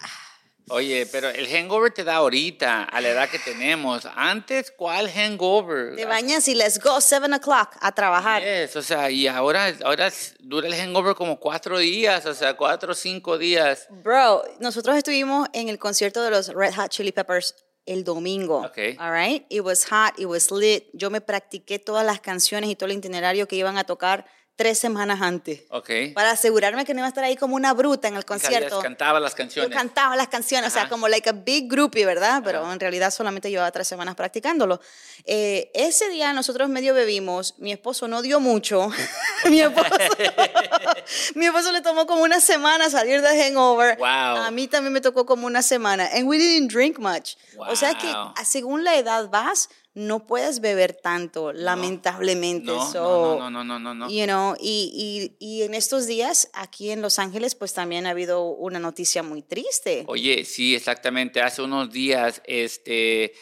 Oye, 0.70 1.06
pero 1.12 1.30
el 1.30 1.46
hangover 1.48 1.92
te 1.92 2.06
da 2.06 2.16
ahorita, 2.16 2.84
a 2.84 3.02
la 3.02 3.10
edad 3.10 3.30
que 3.30 3.38
tenemos. 3.38 4.08
Antes, 4.16 4.72
¿cuál 4.72 5.10
hangover? 5.10 5.96
te 5.96 6.06
bañas 6.06 6.48
y 6.48 6.56
let's 6.56 6.80
go, 6.80 7.02
7 7.02 7.26
o'clock, 7.36 7.76
a 7.82 7.92
trabajar. 7.92 8.42
Yes, 8.42 8.76
o 8.78 8.82
sea, 8.82 9.12
y 9.12 9.28
ahora, 9.28 9.76
ahora 9.84 10.12
dura 10.40 10.68
el 10.68 10.76
hangover 10.76 11.16
como 11.16 11.38
cuatro 11.38 11.80
días, 11.80 12.26
o 12.26 12.34
sea, 12.34 12.56
cuatro 12.56 12.94
o 12.94 12.96
cinco 12.96 13.38
días. 13.38 13.88
Bro, 13.90 14.44
nosotros 14.60 14.96
estuvimos 14.96 15.50
en 15.52 15.68
el 15.68 15.78
concierto 15.78 16.24
de 16.24 16.32
los 16.32 16.48
Red 16.48 16.74
Hot 16.76 16.90
Chili 16.90 17.12
Peppers 17.12 17.56
el 17.86 18.06
domingo. 18.06 18.60
Ok. 18.60 18.98
All 19.00 19.12
right? 19.12 19.46
It 19.50 19.62
was 19.62 19.86
hot, 19.92 20.18
it 20.18 20.28
was 20.28 20.50
lit. 20.50 20.86
Yo 20.94 21.10
me 21.10 21.20
practiqué 21.20 21.78
todas 21.78 22.06
las 22.06 22.22
canciones 22.22 22.70
y 22.70 22.76
todo 22.76 22.90
el 22.90 22.98
itinerario 22.98 23.50
que 23.50 23.58
iban 23.58 23.78
a 23.78 23.84
tocar 23.84 24.26
tres 24.56 24.78
semanas 24.78 25.20
antes. 25.22 25.64
Ok. 25.70 25.90
Para 26.14 26.32
asegurarme 26.32 26.86
que 26.86 26.94
no 26.94 27.00
iba 27.00 27.08
a 27.08 27.10
estar 27.10 27.24
ahí 27.24 27.36
como 27.36 27.56
una 27.56 27.74
bruta 27.74 28.08
en 28.08 28.16
el 28.16 28.24
concierto. 28.26 28.80
Cantaba 28.82 29.20
las 29.20 29.32
Yo 29.34 29.38
canciones. 29.38 29.76
cantaba 29.76 30.16
las 30.16 30.28
canciones, 30.28 30.68
o 30.70 30.74
sea, 30.74 30.84
Ajá. 30.84 30.90
como 30.92 31.08
like 31.08 31.28
a 31.28 31.34
big 31.34 31.68
groupie, 31.70 32.06
¿verdad? 32.06 32.42
Pero 32.44 32.72
en 32.72 32.80
realidad 32.80 33.10
solamente 33.12 33.50
llevaba 33.50 33.72
tres 33.72 33.88
semanas 33.88 34.14
practicándolo. 34.16 34.80
Eh, 35.26 35.72
ese 35.74 36.08
día 36.10 36.34
nosotros 36.34 36.70
medio 36.70 36.94
bebimos, 36.94 37.56
mi 37.58 37.72
esposo 37.72 38.08
no 38.08 38.22
dio 38.22 38.40
mucho, 38.40 38.90
mi, 39.50 39.60
esposo, 39.62 39.90
mi 41.36 41.46
esposo 41.46 41.72
le 41.72 41.82
tomó 41.82 42.06
como 42.06 42.22
una 42.24 42.40
semana 42.40 42.90
salir 42.90 43.22
del 43.22 43.38
hangover, 43.40 43.98
Wow. 43.98 44.08
a 44.08 44.52
mí 44.52 44.68
también 44.68 44.94
me 44.94 45.02
tocó 45.02 45.26
como 45.26 45.48
una 45.48 45.62
semana, 45.62 46.10
and 46.14 46.28
we 46.28 46.38
didn't 46.38 46.72
drink 46.72 47.00
much. 47.00 47.36
O 47.58 47.76
sea 47.76 47.96
que 47.98 48.08
Wow. 48.08 48.34
según 48.46 48.84
la 48.84 48.96
edad 48.98 49.30
vas, 49.30 49.70
no 49.96 50.26
puedes 50.26 50.60
beber 50.60 50.94
tanto, 50.94 51.54
lamentablemente. 51.54 52.66
No, 52.66 52.92
So, 52.92 53.38
no, 53.40 53.50
no, 53.50 53.64
no, 53.64 53.80
no, 53.80 53.80
no, 53.80 53.94
no. 53.94 54.10
You 54.10 54.26
know, 54.26 54.56
y, 54.60 55.36
y, 55.40 55.46
y 55.46 55.64
en 55.64 55.74
estos 55.74 56.08
días 56.08 56.50
aquí 56.54 56.92
en 56.92 57.02
Los 57.02 57.20
Ángeles 57.20 57.56
pues 57.56 57.74
también 57.74 58.08
ha 58.08 58.12
habido 58.12 58.44
una 58.44 58.80
noticia 58.80 59.24
muy 59.24 59.42
triste. 59.42 60.04
Oye, 60.08 60.46
sí, 60.46 60.76
exactamente. 60.76 61.42
Hace 61.42 61.62
unos 61.62 61.92
días, 61.92 62.42
este, 62.46 63.34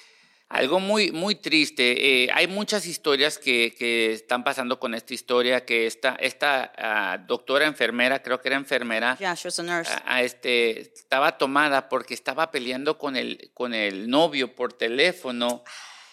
Algo 0.52 0.82
muy, 0.82 1.14
muy 1.14 1.36
triste. 1.36 2.24
Eh, 2.24 2.30
hay 2.34 2.48
muchas 2.48 2.86
historias 2.86 3.38
que, 3.38 3.74
que, 3.74 4.12
están 4.12 4.44
pasando 4.44 4.82
con 4.82 4.94
esta 4.94 5.14
historia, 5.14 5.64
que 5.64 5.88
esta, 5.88 6.16
esta 6.16 6.74
uh, 6.78 7.26
doctora 7.26 7.66
enfermera, 7.66 8.22
creo 8.22 8.42
que 8.42 8.50
era 8.50 8.58
enfermera, 8.58 9.18
yeah, 9.18 9.34
she 9.34 9.48
was 9.48 9.58
a 9.60 9.64
nurse. 9.64 9.94
A, 10.04 10.24
este, 10.24 10.82
estaba 10.82 11.38
tomada 11.38 11.88
porque 11.88 12.14
estaba 12.14 12.52
peleando 12.52 12.98
con 12.98 13.16
el, 13.16 13.52
con 13.54 13.74
el 13.74 14.10
novio 14.10 14.54
por 14.54 14.74
teléfono 14.74 15.64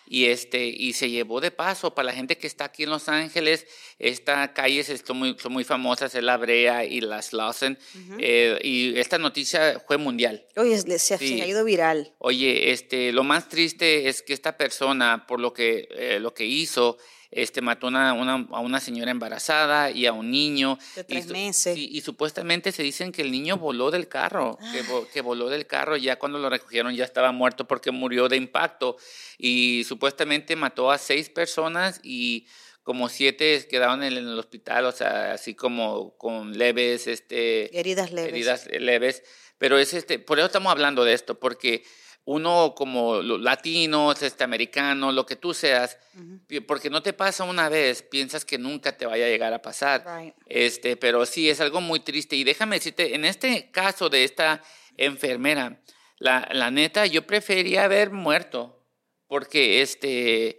y 0.08 0.26
este 0.26 0.66
y 0.66 0.92
se 0.94 1.10
llevó 1.10 1.40
de 1.40 1.50
paso 1.50 1.94
para 1.94 2.06
la 2.06 2.12
gente 2.12 2.38
que 2.38 2.46
está 2.46 2.64
aquí 2.64 2.84
en 2.84 2.90
Los 2.90 3.08
Ángeles 3.08 3.66
esta 3.98 4.52
calle 4.54 4.82
son 4.84 5.18
muy, 5.18 5.36
son 5.38 5.52
muy 5.52 5.64
famosas 5.64 6.14
es 6.14 6.22
la 6.22 6.36
Brea 6.36 6.84
y 6.84 7.00
las 7.00 7.32
Lawson 7.32 7.78
uh 7.78 7.98
-huh. 7.98 8.16
eh, 8.20 8.58
y 8.62 8.98
esta 8.98 9.18
noticia 9.18 9.82
fue 9.86 9.98
mundial 9.98 10.46
oye 10.56 10.78
se, 10.78 11.18
sí. 11.18 11.38
se, 11.38 11.42
ha 11.42 11.46
ido 11.46 11.64
viral 11.64 12.12
oye 12.18 12.72
este 12.72 13.12
lo 13.12 13.24
más 13.24 13.48
triste 13.48 14.08
es 14.08 14.22
que 14.22 14.32
esta 14.32 14.56
persona 14.56 15.26
por 15.26 15.40
lo 15.40 15.52
que 15.52 15.88
eh, 15.90 16.18
lo 16.20 16.32
que 16.32 16.44
hizo 16.46 16.98
este, 17.30 17.60
mató 17.60 17.88
una, 17.88 18.12
una, 18.14 18.46
a 18.50 18.60
una 18.60 18.80
señora 18.80 19.10
embarazada 19.10 19.90
y 19.90 20.06
a 20.06 20.12
un 20.12 20.30
niño. 20.30 20.78
De 20.96 21.04
tres 21.04 21.26
y, 21.26 21.32
meses. 21.32 21.76
Y, 21.76 21.96
y, 21.96 22.00
supuestamente 22.00 22.72
se 22.72 22.82
dicen 22.82 23.12
que 23.12 23.22
el 23.22 23.30
niño 23.30 23.58
voló 23.58 23.90
del 23.90 24.08
carro, 24.08 24.58
que, 24.72 24.82
que, 25.12 25.20
voló 25.20 25.48
del 25.48 25.66
carro, 25.66 25.96
ya 25.96 26.18
cuando 26.18 26.38
lo 26.38 26.48
recogieron 26.48 26.94
ya 26.94 27.04
estaba 27.04 27.32
muerto 27.32 27.66
porque 27.66 27.90
murió 27.90 28.28
de 28.28 28.36
impacto 28.36 28.96
y 29.36 29.84
supuestamente 29.86 30.56
mató 30.56 30.90
a 30.90 30.98
seis 30.98 31.28
personas 31.28 32.00
y 32.02 32.46
como 32.88 33.10
siete 33.10 33.66
quedaron 33.68 34.02
en 34.02 34.16
el 34.16 34.38
hospital, 34.38 34.86
o 34.86 34.92
sea, 34.92 35.32
así 35.32 35.54
como 35.54 36.16
con 36.16 36.56
leves, 36.56 37.06
este, 37.06 37.78
heridas 37.78 38.12
leves. 38.12 38.32
Heridas 38.32 38.66
leves. 38.66 39.22
Pero 39.58 39.76
es 39.76 39.92
este, 39.92 40.18
por 40.18 40.38
eso 40.38 40.46
estamos 40.46 40.70
hablando 40.72 41.04
de 41.04 41.12
esto, 41.12 41.38
porque 41.38 41.84
uno 42.30 42.74
como 42.76 43.22
latinos, 43.22 44.20
este 44.22 44.44
americano, 44.44 45.12
lo 45.12 45.24
que 45.24 45.36
tú 45.36 45.54
seas, 45.54 45.96
uh 46.14 46.20
-huh. 46.20 46.66
porque 46.66 46.90
no 46.90 47.02
te 47.02 47.14
pasa 47.14 47.44
una 47.44 47.70
vez, 47.70 48.02
piensas 48.02 48.44
que 48.44 48.58
nunca 48.58 48.98
te 48.98 49.06
vaya 49.06 49.24
a 49.24 49.28
llegar 49.30 49.54
a 49.54 49.62
pasar. 49.62 50.04
Right. 50.06 50.34
Este, 50.44 50.98
pero 50.98 51.24
sí 51.24 51.48
es 51.48 51.58
algo 51.62 51.80
muy 51.80 52.00
triste 52.00 52.36
y 52.36 52.44
déjame 52.44 52.76
decirte, 52.76 53.14
en 53.14 53.24
este 53.24 53.70
caso 53.70 54.10
de 54.10 54.24
esta 54.24 54.62
enfermera, 54.98 55.80
la, 56.18 56.46
la 56.52 56.70
neta 56.70 57.06
yo 57.06 57.26
prefería 57.26 57.84
haber 57.84 58.10
muerto, 58.10 58.84
porque 59.26 59.80
este 59.80 60.58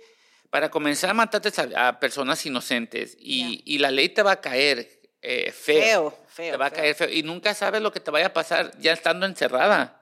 para 0.50 0.72
comenzar 0.72 1.12
a 1.12 1.14
matarte 1.14 1.52
a, 1.76 1.90
a 1.90 2.00
personas 2.00 2.44
inocentes 2.48 3.16
y, 3.20 3.38
Yeah. 3.38 3.62
y, 3.66 3.78
la 3.78 3.92
ley 3.92 4.10
te 4.10 4.24
va 4.24 4.32
a 4.32 4.42
caer 4.42 4.90
eh, 5.22 5.52
feo, 5.52 6.10
Feo, 6.10 6.26
feo, 6.28 6.52
te 6.54 6.58
va 6.58 6.66
a 6.66 6.72
caer 6.72 6.96
feo 6.96 7.10
y 7.10 7.22
nunca 7.22 7.54
sabes 7.54 7.80
lo 7.84 7.92
que 7.92 8.00
te 8.00 8.10
vaya 8.10 8.28
a 8.28 8.34
pasar 8.34 8.72
ya 8.80 8.92
estando 8.94 9.28
encerrada 9.28 9.99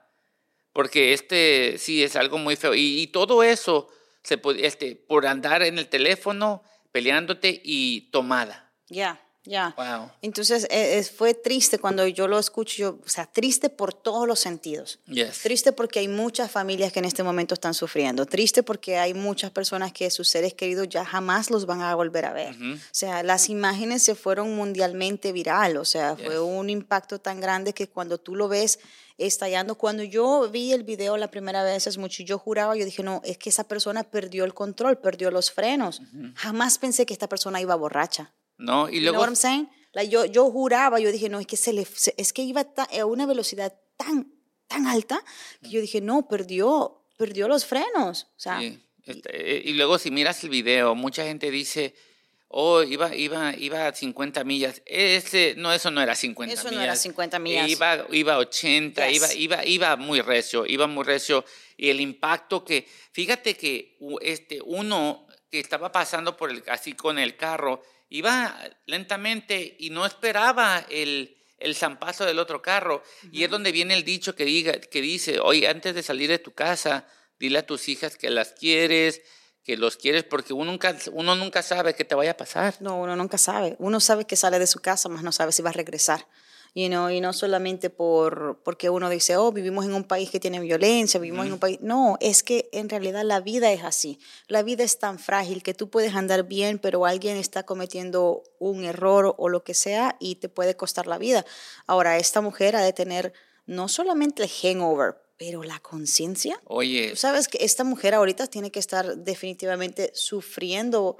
porque 0.78 1.12
este 1.14 1.80
sí 1.80 2.04
es 2.04 2.16
algo 2.16 2.38
muy 2.38 2.56
feo. 2.56 2.76
Y, 2.76 3.08
todo 3.08 3.42
eso 3.42 3.90
se 4.22 4.38
puede, 4.38 4.68
este, 4.68 4.96
por 4.96 5.26
andar 5.26 5.64
en 5.64 5.80
el 5.80 5.88
teléfono, 5.88 6.62
peleándote 6.92 7.62
y 7.64 8.12
tomada. 8.12 8.72
Ya, 8.88 9.27
ya. 9.48 9.74
Wow. 9.78 10.12
Entonces 10.22 10.66
eh, 10.70 10.98
es- 11.00 11.10
fue 11.12 11.34
triste 11.34 11.80
cuando 11.80 12.06
yo 12.08 12.28
lo 12.28 12.38
escucho, 12.38 12.76
yo, 12.78 13.00
o 13.06 13.10
sea, 13.10 13.26
triste 13.26 13.70
por 13.70 13.94
todos 13.94 14.28
los 14.28 14.40
sentidos. 14.40 15.00
Yes. 15.08 15.40
Triste 15.44 15.72
porque 15.72 16.00
hay 16.00 16.08
muchas 16.08 16.52
familias 16.52 16.92
que 16.92 17.00
en 17.00 17.06
este 17.06 17.24
momento 17.24 17.54
están 17.54 17.74
sufriendo. 17.74 18.26
Triste 18.26 18.64
porque 18.64 18.98
hay 18.98 19.14
muchas 19.14 19.52
personas 19.52 19.92
que 19.94 20.10
sus 20.12 20.28
seres 20.28 20.54
queridos 20.54 20.88
ya 20.90 21.06
jamás 21.06 21.50
los 21.50 21.66
van 21.66 21.82
a 21.82 21.96
volver 21.96 22.26
a 22.26 22.34
ver. 22.34 22.56
Ujú. 22.56 22.74
O 22.76 22.80
sea, 22.92 23.24
las 23.24 23.50
imágenes 23.50 24.04
se 24.04 24.16
fueron 24.16 24.56
mundialmente 24.56 25.32
viral. 25.32 25.78
O 25.78 25.86
sea, 25.86 26.16
Yes. 26.16 26.26
fue 26.26 26.40
un 26.40 26.70
impacto 26.70 27.20
tan 27.20 27.40
grande 27.40 27.74
que 27.74 27.88
cuando 27.88 28.18
tú 28.18 28.36
lo 28.36 28.48
ves 28.48 28.80
estallando, 29.18 29.76
cuando 29.76 30.04
yo 30.04 30.48
vi 30.52 30.74
el 30.74 30.84
video 30.84 31.18
la 31.18 31.32
primera 31.32 31.64
vez, 31.64 31.88
es 31.88 31.98
mucho, 31.98 32.22
yo 32.24 32.38
juraba, 32.38 32.76
yo 32.76 32.86
dije, 32.86 33.02
no, 33.02 33.22
es 33.26 33.38
que 33.40 33.50
esa 33.50 33.64
persona 33.64 34.04
perdió 34.04 34.44
el 34.46 34.54
control, 34.54 35.00
perdió 35.00 35.32
los 35.32 35.52
frenos. 35.52 36.02
Jamás 36.36 36.78
pensé 36.78 37.06
que 37.08 37.14
esta 37.14 37.28
persona 37.28 37.60
iba 37.60 37.74
borracha. 37.76 38.32
¿No? 38.58 38.90
Y 38.90 38.96
You 38.96 39.02
know 39.02 39.12
luego, 39.12 39.20
what 39.22 39.28
I'm 39.30 39.36
saying? 39.36 39.70
Like, 39.94 40.10
yo, 40.12 40.26
yo 40.26 40.50
juraba, 40.52 41.00
yo 41.00 41.12
dije, 41.12 41.30
no, 41.30 41.40
es 41.40 41.48
que, 41.48 41.58
se 41.58 41.74
le, 41.74 41.86
se- 41.86 42.14
es 42.18 42.34
que 42.34 42.42
iba 42.44 42.64
ta- 42.64 42.88
a 43.00 43.06
una 43.06 43.26
velocidad 43.26 43.74
tan, 43.98 44.32
tan 44.68 44.86
alta 44.88 45.24
que 45.62 45.70
yo 45.70 45.82
dije, 45.82 46.02
no, 46.02 46.28
perdió, 46.28 47.04
perdió 47.18 47.48
los 47.48 47.66
frenos. 47.66 48.28
O 48.36 48.40
sea, 48.40 48.60
sí, 48.60 48.80
este, 49.06 49.58
eh, 49.58 49.62
y 49.66 49.74
luego 49.74 49.98
si 49.98 50.12
miras 50.12 50.44
el 50.44 50.50
video, 50.52 50.94
mucha 50.96 51.24
gente 51.24 51.50
dice, 51.50 51.96
oh, 52.50 52.84
iba, 52.84 53.16
iba, 53.16 53.56
iba 53.58 53.88
a 53.88 53.94
50 53.94 54.44
millas. 54.44 54.82
Ese, 54.86 55.56
no, 55.58 55.72
eso 55.74 55.90
no 55.92 56.02
era 56.02 56.16
50 56.16 56.54
Eso 56.54 56.64
millas. 56.66 56.76
no 56.78 56.84
era 56.84 56.96
50 56.96 57.40
millas. 57.40 57.70
Iba, 57.70 58.06
iba 58.12 58.34
a 58.36 58.38
80, 58.40 59.08
Yes. 59.10 59.16
iba, 59.18 59.34
iba, 59.34 59.66
iba 59.66 59.96
muy 59.96 60.22
recio, 60.22 60.66
iba 60.68 60.86
muy 60.88 61.04
recio. 61.06 61.44
Y 61.76 61.90
el 61.90 62.02
impacto 62.02 62.64
que, 62.64 62.88
fíjate 63.12 63.56
que 63.56 63.98
este, 64.22 64.62
uno 64.64 65.26
que 65.50 65.60
estaba 65.60 65.92
pasando 65.92 66.36
por 66.38 66.52
el, 66.52 66.64
así 66.68 66.94
con 66.94 67.18
el 67.18 67.36
carro, 67.38 67.82
iba 68.10 68.60
lentamente 68.86 69.76
y 69.80 69.90
no 69.90 70.06
esperaba 70.06 70.86
el, 70.90 71.38
el 71.58 71.76
zampazo 71.76 72.26
del 72.26 72.40
otro 72.40 72.62
carro. 72.62 73.04
Y 73.32 73.44
es 73.44 73.50
donde 73.50 73.72
viene 73.72 73.94
el 73.94 74.04
dicho 74.04 74.36
que, 74.36 74.46
diga, 74.46 74.74
que 74.74 75.02
dice, 75.02 75.40
oye, 75.40 75.68
antes 75.68 75.96
de 75.96 76.04
salir 76.04 76.30
de 76.30 76.40
tu 76.40 76.54
casa, 76.54 77.08
dile 77.40 77.60
a 77.60 77.66
tus 77.66 77.90
hijas 77.90 78.18
que 78.18 78.30
las 78.30 78.52
quieres, 78.54 79.22
que 79.64 79.78
los 79.78 79.98
quieres, 79.98 80.24
porque 80.24 80.54
uno 80.54 80.72
nunca, 80.72 80.96
uno 81.12 81.36
nunca 81.36 81.62
sabe 81.62 81.94
qué 81.94 82.06
te 82.06 82.16
vaya 82.16 82.32
a 82.32 82.38
pasar. 82.38 82.76
no, 82.80 82.98
uno 83.00 83.16
nunca 83.16 83.38
sabe. 83.38 83.76
Uno 83.80 84.00
sabe 84.00 84.26
que 84.26 84.36
sale 84.36 84.60
de 84.60 84.68
su 84.68 84.80
casa, 84.80 85.10
más 85.10 85.24
no 85.24 85.32
sabe 85.32 85.52
si 85.52 85.62
va 85.62 85.72
a 85.72 85.74
regresar. 85.74 86.26
You 86.74 86.88
know, 86.90 87.10
y 87.10 87.22
no 87.22 87.34
solamente 87.34 87.90
por, 87.90 88.62
porque 88.64 88.90
uno 88.90 89.10
dice, 89.10 89.36
oh, 89.38 89.52
vivimos 89.52 89.86
en 89.86 89.94
un 89.94 90.04
país 90.04 90.30
que 90.30 90.40
tiene 90.40 90.60
violencia, 90.60 91.20
vivimos 91.20 91.46
en 91.48 91.54
un 91.54 91.60
país... 91.60 91.80
No, 91.82 92.18
es 92.20 92.44
que 92.44 92.70
en 92.72 92.90
realidad 92.90 93.24
la 93.24 93.40
vida 93.40 93.72
es 93.72 93.84
así. 93.84 94.20
La 94.48 94.64
vida 94.64 94.84
es 94.84 95.00
tan 95.00 95.18
frágil 95.20 95.64
que 95.64 95.74
tú 95.74 95.90
puedes 95.90 96.14
andar 96.14 96.44
bien, 96.44 96.80
pero 96.80 97.06
alguien 97.06 97.38
está 97.38 97.64
cometiendo 97.64 98.44
un 98.60 98.84
error 98.84 99.36
o 99.38 99.50
lo 99.50 99.64
que 99.64 99.74
sea 99.74 100.18
y 100.20 100.36
te 100.36 100.50
puede 100.50 100.76
costar 100.76 101.08
la 101.08 101.18
vida. 101.18 101.46
Ahora, 101.88 102.18
esta 102.18 102.42
mujer 102.42 102.76
ha 102.76 102.82
de 102.82 102.94
tener 102.94 103.34
no 103.66 103.88
solamente 103.88 104.44
el 104.44 104.50
hangover, 104.50 105.16
pero 105.38 105.64
la 105.64 105.80
conciencia. 105.80 106.60
Oye, 106.66 107.12
Tú 107.12 107.16
sabes 107.16 107.48
que 107.48 107.60
esta 107.62 107.84
mujer 107.84 108.14
ahorita 108.16 108.48
tiene 108.48 108.72
que 108.72 108.80
estar 108.80 109.18
definitivamente 109.18 110.12
sufriendo 110.14 111.18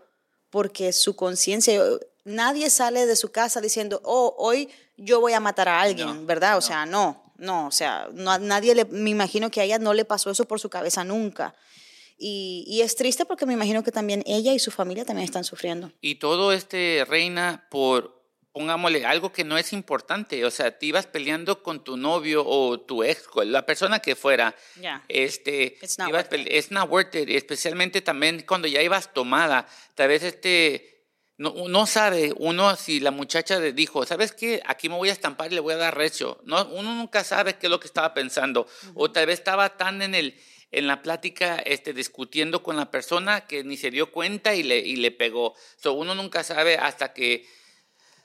porque 0.50 0.94
su 0.94 1.16
conciencia, 1.16 1.82
nadie 2.28 2.70
sale 2.70 3.06
de 3.06 3.16
su 3.16 3.32
casa 3.32 3.62
diciendo, 3.62 4.02
oh, 4.04 4.36
hoy 4.38 4.70
yo 4.98 5.20
voy 5.20 5.34
a 5.34 5.40
matar 5.40 5.70
a 5.70 5.82
alguien, 5.82 6.08
No, 6.08 6.26
¿verdad? 6.26 6.54
O 6.54 6.56
no. 6.58 6.62
sea, 6.62 6.86
no, 6.86 7.34
no, 7.38 7.68
o 7.68 7.72
sea, 7.72 8.10
no, 8.14 8.38
nadie 8.38 8.76
le, 8.76 8.86
me 8.86 9.10
imagino 9.10 9.50
que 9.50 9.62
a 9.62 9.64
ella 9.64 9.80
no 9.80 9.94
le 9.94 10.06
pasó 10.06 10.30
eso 10.30 10.46
por 10.46 10.60
su 10.60 10.70
cabeza 10.70 11.04
nunca. 11.04 11.56
Y, 12.18 12.64
y 12.68 12.82
es 12.82 12.96
triste 12.96 13.26
porque 13.26 13.46
me 13.46 13.54
imagino 13.54 13.84
que 13.84 13.92
también 13.92 14.24
ella 14.26 14.52
y 14.54 14.60
su 14.60 14.72
familia 14.72 15.06
también 15.06 15.26
están 15.26 15.44
sufriendo. 15.44 15.92
Y 16.02 16.16
todo 16.16 16.52
este 16.52 17.06
reina 17.08 17.68
por, 17.70 18.24
pongámosle, 18.54 19.06
algo 19.06 19.32
que 19.32 19.44
no 19.44 19.56
es 19.56 19.72
importante. 19.72 20.44
O 20.44 20.50
sea, 20.50 20.80
te 20.80 20.88
ibas 20.88 21.06
peleando 21.06 21.62
con 21.62 21.84
tu 21.84 21.96
novio 21.96 22.44
o 22.44 22.80
tu 22.80 23.04
ex, 23.04 23.28
la 23.46 23.68
persona 23.68 24.00
que 24.00 24.16
fuera. 24.16 24.56
Ya. 24.82 25.04
Este, 25.08 25.78
It's 25.80 26.00
not 26.00 26.10
not 26.72 26.90
worth 26.90 27.14
it. 27.16 27.30
Especialmente 27.30 28.02
también 28.02 28.44
cuando 28.48 28.68
ya 28.68 28.82
ibas 28.82 29.14
tomada. 29.14 29.68
Tal 29.94 30.08
vez 30.08 30.24
este, 30.24 30.97
no, 31.38 31.54
no 31.68 31.86
sabe 31.86 32.34
uno 32.38 32.76
si 32.76 33.00
la 33.00 33.12
muchacha 33.12 33.60
le 33.60 33.74
dijo, 33.74 34.06
¿sabes 34.06 34.32
qué? 34.32 34.62
Aquí 34.66 34.90
me 34.90 34.96
voy 34.96 35.10
a 35.10 35.14
estampar 35.14 35.52
y 35.52 35.56
le 35.56 35.62
voy 35.62 35.74
a 35.74 35.78
dar 35.78 35.96
recio. 35.96 36.40
No, 36.46 36.66
uno 36.70 36.96
nunca 36.96 37.24
sabe 37.24 37.58
qué 37.58 37.68
es 37.68 37.72
lo 37.72 37.80
que 37.80 37.88
estaba 37.88 38.14
pensando. 38.14 38.68
O 38.96 39.12
tal 39.12 39.28
vez 39.28 39.40
estaba 39.40 39.78
tan 39.78 40.02
en 40.02 40.16
el 40.16 40.40
en 40.72 40.88
la 40.88 41.02
plática 41.02 41.58
este, 41.60 41.94
discutiendo 41.94 42.62
con 42.62 42.76
la 42.76 42.92
persona 42.92 43.48
que 43.48 43.64
ni 43.64 43.78
se 43.78 43.92
dio 43.92 44.12
cuenta 44.12 44.54
y 44.54 44.64
le, 44.64 44.80
y 44.80 44.98
le 44.98 45.12
pegó. 45.12 45.56
So, 45.78 45.94
uno 45.94 46.14
nunca 46.16 46.44
sabe 46.44 46.78
hasta 46.78 47.14
que... 47.14 47.48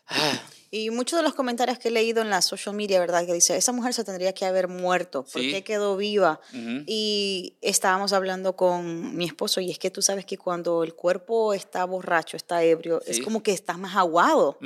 ah, 0.08 0.42
Y 0.74 0.88
muchos 0.88 1.18
de 1.18 1.22
los 1.22 1.34
comentarios 1.34 1.78
que 1.78 1.88
he 1.88 1.90
leído 1.90 2.22
en 2.22 2.30
la 2.30 2.40
social 2.40 2.74
media, 2.74 2.98
¿verdad? 2.98 3.26
Que 3.26 3.34
dice, 3.34 3.54
esa 3.58 3.72
mujer 3.72 3.92
se 3.92 4.04
tendría 4.04 4.32
que 4.32 4.46
haber 4.46 4.68
muerto. 4.68 5.22
¿Por 5.22 5.42
Sí. 5.42 5.50
qué 5.52 5.62
quedó 5.62 5.98
viva? 5.98 6.40
Y 6.86 7.56
estábamos 7.60 8.14
hablando 8.14 8.56
con 8.56 9.14
mi 9.14 9.26
esposo 9.26 9.60
y 9.60 9.70
es 9.70 9.78
que 9.78 9.90
tú 9.90 10.00
sabes 10.00 10.24
que 10.24 10.38
cuando 10.38 10.82
el 10.82 10.94
cuerpo 10.94 11.52
está 11.52 11.84
borracho, 11.84 12.38
está 12.38 12.62
ebrio, 12.64 13.02
es 13.06 13.20
como 13.20 13.42
que 13.42 13.52
estás 13.52 13.76
más 13.78 13.96
aguado. 13.96 14.56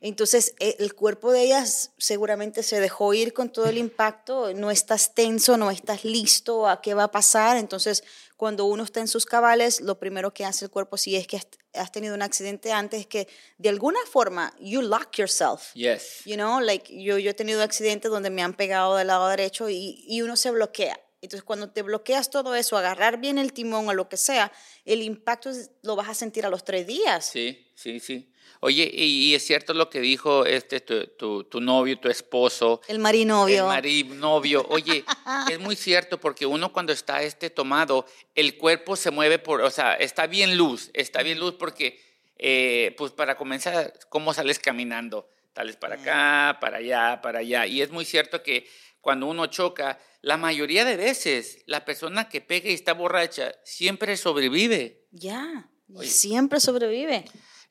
Entonces, 0.00 0.54
e- 0.58 0.76
el 0.78 0.94
cuerpo 0.94 1.30
de 1.32 1.42
ella 1.42 1.58
s- 1.62 1.90
seguramente 1.98 2.62
se 2.62 2.80
dejó 2.80 3.12
ir 3.12 3.34
con 3.34 3.50
todo 3.50 3.66
el 3.66 3.76
impacto, 3.76 4.54
no 4.54 4.70
estás 4.70 5.14
tenso, 5.14 5.58
no 5.58 5.70
estás 5.70 6.04
listo 6.06 6.66
a 6.66 6.80
qué 6.80 6.94
va 6.94 7.04
a 7.04 7.10
pasar. 7.10 7.58
Entonces, 7.58 8.04
cuando 8.42 8.64
uno 8.64 8.82
está 8.82 8.98
en 8.98 9.06
sus 9.06 9.24
cabales, 9.24 9.80
lo 9.80 10.00
primero 10.00 10.34
que 10.34 10.44
hace 10.44 10.64
el 10.64 10.70
cuerpo, 10.72 10.96
si 10.96 11.14
es 11.14 11.28
que 11.28 11.36
has- 11.74 11.92
tenido 11.92 12.12
un 12.16 12.22
accidente 12.22 12.72
antes, 12.72 12.98
es 13.02 13.06
que 13.06 13.28
de 13.56 13.68
alguna 13.68 14.00
forma, 14.10 14.52
you 14.58 14.82
lock 14.82 15.16
yourself. 15.16 15.72
Yes. 15.74 16.24
You 16.24 16.34
know, 16.34 16.58
like 16.58 16.92
yo, 16.92 17.18
yo 17.18 17.30
he 17.30 17.34
tenido 17.34 17.62
accidentes 17.62 18.10
donde 18.10 18.30
me 18.30 18.42
han 18.42 18.54
pegado 18.54 18.96
del 18.96 19.06
lado 19.06 19.28
derecho 19.28 19.68
y, 19.68 20.02
y 20.08 20.22
uno 20.22 20.34
se 20.34 20.50
bloquea. 20.50 20.98
Entonces, 21.20 21.44
cuando 21.44 21.70
te 21.70 21.82
bloqueas 21.82 22.30
todo 22.30 22.56
eso, 22.56 22.76
agarrar 22.76 23.18
bien 23.20 23.38
el 23.38 23.52
timón 23.52 23.88
o 23.88 23.94
lo 23.94 24.08
que 24.08 24.16
sea, 24.16 24.50
el 24.84 25.02
impacto 25.02 25.52
lo 25.82 25.94
vas 25.94 26.08
a 26.08 26.14
sentir 26.14 26.44
a 26.44 26.50
los 26.50 26.64
tres 26.64 26.84
días. 26.84 27.24
Sí, 27.24 27.64
sí, 27.82 28.00
sí. 28.00 28.28
Oye, 28.60 28.88
y, 28.94 29.34
es 29.34 29.44
cierto 29.44 29.74
lo 29.74 29.90
que 29.90 30.00
dijo 30.00 30.46
este 30.46 30.80
tu, 30.80 31.44
tu, 31.44 31.60
novio, 31.60 31.98
tu 31.98 32.08
esposo. 32.08 32.80
El 32.86 33.00
marinovio. 33.00 33.64
El 33.64 33.68
marinovio. 33.68 34.64
Oye, 34.68 35.04
es 35.50 35.58
muy 35.58 35.74
cierto 35.74 36.20
porque 36.20 36.46
uno 36.46 36.72
cuando 36.72 36.92
está 36.92 37.22
este 37.22 37.50
tomado, 37.50 38.06
el 38.36 38.56
cuerpo 38.56 38.94
se 38.94 39.10
mueve 39.10 39.40
por, 39.40 39.62
o 39.62 39.70
sea, 39.70 39.94
está 39.94 40.28
bien 40.28 40.56
luz, 40.56 40.90
está 40.94 41.24
bien 41.24 41.40
luz 41.40 41.54
porque, 41.58 42.00
eh, 42.38 42.94
pues 42.96 43.10
para 43.10 43.36
comenzar, 43.36 43.92
¿cómo 44.08 44.32
sales 44.32 44.60
caminando? 44.60 45.28
Sales 45.56 45.76
para 45.76 45.96
acá, 45.96 46.58
para 46.60 46.78
allá, 46.78 47.20
para 47.20 47.40
allá. 47.40 47.66
Y 47.66 47.82
es 47.82 47.90
muy 47.90 48.04
cierto 48.04 48.44
que 48.44 48.68
cuando 49.00 49.26
uno 49.26 49.46
choca, 49.46 49.98
la 50.20 50.36
mayoría 50.36 50.84
de 50.84 50.96
veces 50.96 51.64
la 51.66 51.84
persona 51.84 52.28
que 52.28 52.40
pega 52.40 52.70
y 52.70 52.74
está 52.74 52.94
borracha 52.94 53.52
siempre 53.64 54.16
sobrevive. 54.16 55.04
Ya, 55.10 55.68
siempre 56.02 56.60
sobrevive. 56.60 57.24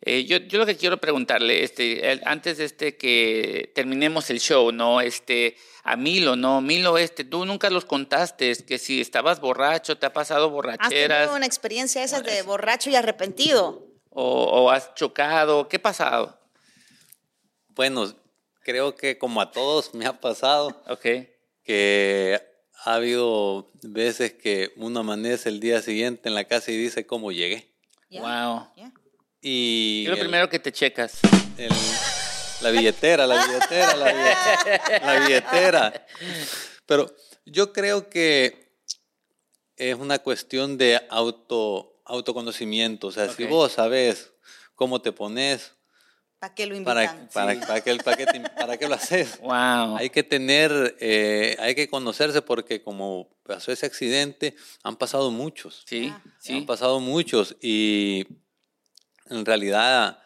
Eh, 0.03 0.25
yo, 0.25 0.37
yo, 0.37 0.57
lo 0.57 0.65
que 0.65 0.75
quiero 0.77 0.97
preguntarle, 0.97 1.63
este, 1.63 2.19
antes 2.25 2.57
de 2.57 2.65
este 2.65 2.97
que 2.97 3.71
terminemos 3.75 4.29
el 4.31 4.39
show, 4.39 4.71
¿no? 4.71 4.99
Este, 4.99 5.55
a 5.83 5.95
Milo, 5.95 6.35
¿no? 6.35 6.59
Milo, 6.59 6.97
este, 6.97 7.23
tú 7.23 7.45
nunca 7.45 7.69
los 7.69 7.85
contaste, 7.85 8.55
que 8.65 8.79
si 8.79 8.99
estabas 8.99 9.39
borracho, 9.39 9.97
te 9.97 10.07
ha 10.07 10.13
pasado 10.13 10.49
borracheras. 10.49 10.91
¿Has 10.91 11.19
tenido 11.19 11.35
una 11.35 11.45
experiencia 11.45 12.03
esa 12.03 12.21
de 12.21 12.41
borracho 12.41 12.89
y 12.89 12.95
arrepentido? 12.95 13.87
O, 14.09 14.43
o 14.43 14.71
has 14.71 14.93
chocado, 14.95 15.67
¿qué 15.67 15.77
ha 15.77 15.81
pasado? 15.81 16.39
Bueno, 17.69 18.11
creo 18.63 18.95
que 18.95 19.17
como 19.17 19.41
a 19.41 19.51
todos 19.51 19.93
me 19.93 20.05
ha 20.05 20.19
pasado. 20.19 20.81
Ok. 20.87 21.05
Que 21.63 22.41
ha 22.83 22.95
habido 22.95 23.69
veces 23.83 24.33
que 24.33 24.71
uno 24.75 25.01
amanece 25.01 25.49
el 25.49 25.59
día 25.59 25.81
siguiente 25.81 26.29
en 26.29 26.35
la 26.35 26.45
casa 26.45 26.71
y 26.71 26.77
dice 26.77 27.05
cómo 27.05 27.31
llegué. 27.31 27.71
Wow. 28.09 28.67
Y 29.41 30.05
¿Qué 30.05 30.11
es 30.11 30.17
lo 30.17 30.21
primero 30.21 30.49
que 30.49 30.59
te 30.59 30.71
checas? 30.71 31.19
la 32.61 32.69
billetera, 32.69 33.25
la 33.25 33.45
billetera, 33.45 33.95
la 33.95 34.13
billetera, 34.13 34.99
la 35.05 35.19
billetera. 35.19 36.07
Pero 36.85 37.13
yo 37.45 37.73
creo 37.73 38.09
que 38.09 38.75
es 39.77 39.95
una 39.95 40.19
cuestión 40.19 40.77
de 40.77 41.01
auto, 41.09 42.01
autoconocimiento. 42.05 43.07
O 43.07 43.11
sea, 43.11 43.29
si 43.29 43.45
vos 43.45 43.71
sabes 43.71 44.31
cómo 44.75 45.01
te 45.01 45.11
pones, 45.11 45.73
¿Para 46.41 46.55
qué 46.55 46.65
lo 46.65 46.75
invitan? 46.75 46.95
Para, 47.31 47.59
para, 47.67 47.81
qué, 47.81 47.97
para, 48.57 48.77
qué, 48.77 48.87
lo 48.87 48.95
haces? 48.95 49.39
Wow. 49.41 49.97
Hay 49.97 50.09
que 50.09 50.23
tener, 50.23 50.97
eh, 50.99 51.55
hay 51.59 51.75
que 51.75 51.87
conocerse 51.87 52.41
porque 52.41 52.81
como 52.81 53.29
pasó 53.43 53.71
ese 53.71 53.85
accidente, 53.85 54.55
han 54.81 54.95
pasado 54.95 55.29
muchos. 55.29 55.83
Sí, 55.85 56.11
ah, 56.11 56.23
sí. 56.39 56.57
Han 56.57 56.65
pasado 56.65 56.99
muchos 56.99 57.55
y 57.61 58.25
en 59.31 59.45
realidad 59.45 60.19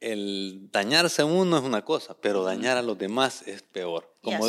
el 0.00 0.68
dañarse 0.70 1.22
a 1.22 1.24
uno 1.24 1.58
es 1.58 1.64
una 1.64 1.84
cosa, 1.84 2.16
pero 2.20 2.44
dañar 2.44 2.76
a 2.76 2.82
los 2.82 2.96
demás 2.96 3.42
es 3.46 3.62
peor. 3.62 4.14
Como 4.22 4.48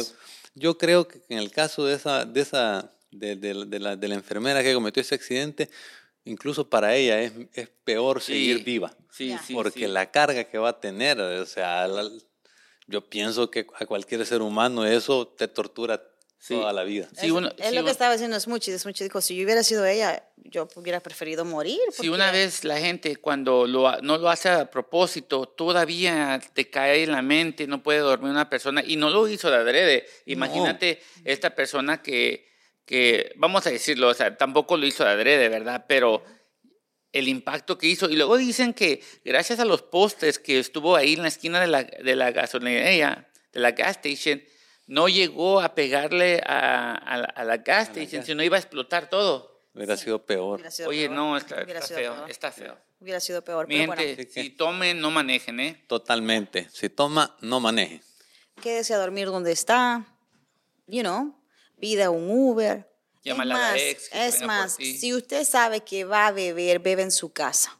Yo 0.53 0.77
creo 0.77 1.07
que 1.07 1.21
en 1.29 1.39
el 1.39 1.51
caso 1.51 1.85
de 1.85 1.95
esa, 1.95 2.25
de 2.25 2.41
esa, 2.41 2.91
de, 3.11 3.79
la, 3.79 3.95
de 3.95 4.07
la 4.07 4.15
enfermera 4.15 4.61
que 4.61 4.73
cometió 4.73 5.01
ese 5.01 5.15
accidente, 5.15 5.69
incluso 6.25 6.69
para 6.69 6.95
ella 6.95 7.21
es, 7.21 7.33
es 7.53 7.69
peor 7.83 8.21
seguir 8.21 8.63
viva. 8.63 8.95
Sí, 9.11 9.35
sí, 9.43 9.53
porque 9.53 9.87
la 9.87 10.11
carga 10.11 10.43
que 10.43 10.57
va 10.57 10.69
a 10.69 10.79
tener, 10.79 11.19
o 11.19 11.45
sea, 11.45 11.87
yo 12.87 13.09
pienso 13.09 13.49
que 13.49 13.65
a 13.75 13.85
cualquier 13.85 14.25
ser 14.25 14.41
humano 14.41 14.85
eso 14.85 15.27
te 15.27 15.47
tortura 15.47 16.01
toda 16.47 16.73
la 16.73 16.83
vida. 16.83 17.07
es, 17.21 17.29
lo 17.73 17.83
que 17.83 17.91
estaba 17.91 18.13
diciendo 18.13 18.39
Smuchi. 18.39 18.77
Smuchi 18.77 19.03
dijo, 19.03 19.21
si 19.21 19.35
yo 19.35 19.43
hubiera 19.43 19.63
sido 19.63 19.85
ella, 19.85 20.23
yo 20.37 20.67
hubiera 20.75 20.99
preferido 20.99 21.45
morir. 21.45 21.79
Si 21.91 22.09
una 22.09 22.31
vez 22.31 22.63
la 22.63 22.77
gente 22.77 23.17
cuando 23.17 23.67
lo, 23.67 24.01
no 24.01 24.17
lo 24.17 24.29
hace 24.29 24.49
a 24.49 24.69
propósito, 24.69 25.47
todavía 25.47 26.41
te 26.53 26.69
cae 26.69 27.03
en 27.03 27.11
la 27.11 27.21
mente, 27.21 27.67
no 27.67 27.83
puede 27.83 27.99
dormir 27.99 28.31
una 28.31 28.49
persona 28.49 28.83
y 28.85 28.95
no 28.95 29.09
lo 29.09 29.27
hizo 29.27 29.49
de 29.51 29.57
adrede. 29.57 30.05
Imagínate 30.25 31.01
esta 31.25 31.55
persona 31.55 32.01
que, 32.01 32.47
que, 32.85 33.33
vamos 33.35 33.67
a 33.67 33.71
decirlo, 33.71 34.07
o 34.07 34.13
sea, 34.13 34.37
tampoco 34.37 34.77
lo 34.77 34.85
hizo 34.85 35.03
de 35.03 35.11
adrede, 35.11 35.49
¿verdad? 35.49 35.85
Pero 35.87 36.23
el 37.11 37.27
impacto 37.27 37.77
que 37.77 37.87
hizo. 37.87 38.09
Y 38.09 38.15
luego 38.15 38.37
dicen 38.37 38.73
que 38.73 39.01
gracias 39.25 39.59
a 39.59 39.65
los 39.65 39.81
postes 39.81 40.39
que 40.39 40.59
estuvo 40.59 40.95
ahí 40.95 41.13
en 41.13 41.23
la 41.23 41.27
esquina 41.27 41.59
de 41.59 41.67
la, 41.67 41.83
de 41.83 42.15
la 42.15 42.31
gasolinera, 42.31 43.29
de 43.51 43.59
la 43.59 43.71
gas 43.71 43.99
station, 44.01 44.41
no 44.89 45.07
llegó 45.07 45.61
a 45.61 45.75
pegarle 45.75 46.41
a, 46.43 46.95
a, 46.95 47.43
la, 47.43 47.57
gas 47.57 47.89
station, 47.89 48.25
sino 48.25 48.43
iba 48.43 48.57
a 48.57 48.59
explotar 48.59 49.07
todo. 49.07 49.61
Hubiera 49.75 49.95
sido 49.95 50.25
peor. 50.25 50.61
Oye, 50.87 51.07
no, 51.07 51.37
está, 51.37 51.63
feo, 51.87 52.25
está 52.27 52.51
feo. 52.51 52.75
Hubiera 52.99 53.19
sido 53.19 53.43
peor. 53.43 53.67
Mi 53.67 53.77
gente, 53.77 54.27
si 54.29 54.49
tomen, 54.49 54.99
no 54.99 55.11
manejen, 55.11 55.59
¿eh? 55.59 55.85
Totalmente. 55.87 56.67
Si 56.71 56.89
toma, 56.89 57.37
no 57.39 57.59
maneje. 57.59 58.01
Quédese 58.61 58.95
a 58.95 58.97
dormir 58.97 59.27
donde 59.27 59.51
está, 59.51 60.05
you 60.87 61.01
know, 61.01 61.39
pida 61.79 62.09
un 62.09 62.27
Uber. 62.27 62.89
A 63.25 63.45
la 63.45 63.77
ex. 63.77 64.09
es 64.13 64.41
más, 64.41 64.75
si 64.75 65.13
usted 65.13 65.43
sabe 65.43 65.81
que 65.81 66.05
va 66.05 66.27
a 66.27 66.31
beber, 66.31 66.79
bebe 66.79 67.03
en 67.03 67.11
su 67.11 67.31
casa. 67.31 67.79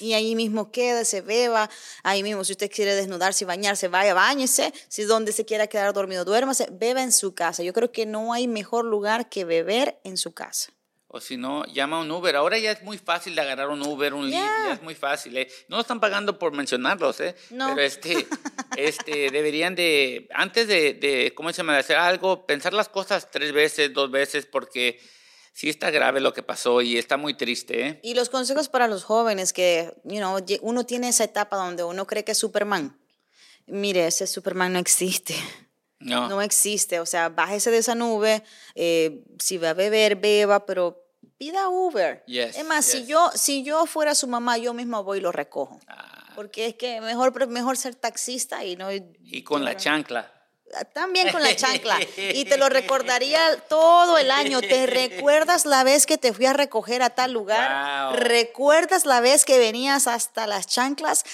Y 0.00 0.14
ahí 0.14 0.34
mismo 0.34 0.72
quédese, 0.72 1.20
beba, 1.20 1.70
ahí 2.02 2.22
mismo 2.22 2.44
si 2.44 2.52
usted 2.52 2.70
quiere 2.70 2.94
desnudarse 2.94 3.44
y 3.44 3.46
bañarse, 3.46 3.88
vaya, 3.88 4.14
bañese, 4.14 4.72
si 4.88 5.04
donde 5.04 5.32
se 5.32 5.44
quiera 5.44 5.66
quedar 5.66 5.92
dormido, 5.92 6.24
duérmase, 6.24 6.66
beba 6.72 7.02
en 7.02 7.12
su 7.12 7.34
casa. 7.34 7.62
Yo 7.62 7.72
creo 7.72 7.92
que 7.92 8.06
no 8.06 8.32
hay 8.32 8.48
mejor 8.48 8.84
lugar 8.84 9.28
que 9.28 9.44
beber 9.44 10.00
en 10.02 10.16
su 10.16 10.32
casa. 10.32 10.72
O 11.12 11.20
si 11.20 11.36
no, 11.36 11.64
llama 11.64 11.98
un 11.98 12.08
Uber. 12.08 12.36
Ahora 12.36 12.56
ya 12.56 12.70
es 12.70 12.82
muy 12.84 12.96
fácil 12.96 13.34
de 13.34 13.40
agarrar 13.40 13.68
un 13.68 13.82
Uber, 13.82 14.14
un 14.14 14.26
Lyft, 14.26 14.38
ya 14.38 14.72
es 14.74 14.82
muy 14.82 14.94
fácil. 14.94 15.36
¿eh? 15.36 15.48
No 15.66 15.80
están 15.80 15.98
pagando 15.98 16.38
por 16.38 16.52
mencionarlos, 16.52 17.18
¿eh? 17.18 17.34
No. 17.50 17.74
Pero 17.74 17.82
este, 17.82 18.28
este, 18.76 19.30
deberían 19.32 19.74
de, 19.74 20.28
antes 20.32 20.68
de, 20.68 20.94
de, 20.94 21.34
¿cómo 21.34 21.52
se 21.52 21.58
llama?, 21.58 21.72
de 21.72 21.80
hacer 21.80 21.96
algo, 21.96 22.46
pensar 22.46 22.72
las 22.74 22.88
cosas 22.88 23.28
tres 23.28 23.52
veces, 23.52 23.92
dos 23.92 24.08
veces, 24.12 24.46
porque 24.46 25.00
sí 25.52 25.68
está 25.68 25.90
grave 25.90 26.20
lo 26.20 26.32
que 26.32 26.44
pasó 26.44 26.80
y 26.80 26.96
está 26.96 27.16
muy 27.16 27.34
triste. 27.34 27.88
¿eh? 27.88 28.00
Y 28.04 28.14
los 28.14 28.28
consejos 28.28 28.68
para 28.68 28.86
los 28.86 29.02
jóvenes 29.02 29.52
que, 29.52 29.92
you 30.04 30.18
know, 30.18 30.38
uno 30.60 30.86
tiene 30.86 31.08
esa 31.08 31.24
etapa 31.24 31.56
donde 31.56 31.82
uno 31.82 32.06
cree 32.06 32.22
que 32.22 32.32
es 32.32 32.38
Superman. 32.38 33.00
Mire, 33.66 34.06
ese 34.06 34.28
Superman 34.28 34.74
no 34.74 34.78
existe. 34.78 35.34
No. 36.00 36.28
No 36.28 36.42
existe. 36.42 37.00
O 37.00 37.06
sea, 37.06 37.28
bájese 37.28 37.70
de 37.70 37.78
esa 37.78 37.94
nube. 37.94 38.42
Eh, 38.74 39.24
si 39.38 39.58
va 39.58 39.70
a 39.70 39.74
beber, 39.74 40.16
beba, 40.16 40.66
pero 40.66 41.04
pida 41.38 41.68
Uber. 41.68 42.24
es 42.26 42.64
más, 42.64 42.84
si, 42.84 43.06
yo, 43.06 43.30
si 43.34 43.62
yo 43.62 43.86
fuera 43.86 44.14
su 44.14 44.26
mamá, 44.26 44.58
yo 44.58 44.74
misma 44.74 45.00
voy 45.00 45.18
y 45.18 45.20
lo 45.20 45.32
recojo. 45.32 45.78
Ah. 45.86 46.32
Porque 46.34 46.66
es 46.66 46.74
que 46.74 47.00
mejor, 47.00 47.46
mejor 47.48 47.76
ser 47.76 47.94
taxista 47.94 48.64
y 48.64 48.76
no... 48.76 48.90
Y 48.92 49.42
con 49.42 49.64
la 49.64 49.76
chancla 49.76 50.32
también 50.92 51.30
con 51.30 51.42
la 51.42 51.54
chancla. 51.54 51.98
Y 52.16 52.44
te 52.44 52.56
lo 52.56 52.68
recordaría 52.68 53.40
todo 53.68 54.18
el 54.18 54.30
año. 54.30 54.60
¿Te 54.60 54.86
recuerdas 54.86 55.66
la 55.66 55.84
vez 55.84 56.06
que 56.06 56.18
te 56.18 56.32
fui 56.32 56.46
a 56.46 56.52
recoger 56.52 57.02
a 57.02 57.10
tal 57.10 57.32
lugar? 57.32 58.18
¿Recuerdas 58.18 59.04
la 59.04 59.20
vez 59.20 59.44
que 59.44 59.58
venías 59.58 60.06
hasta 60.06 60.46
las 60.46 60.66
chanclas? 60.66 61.24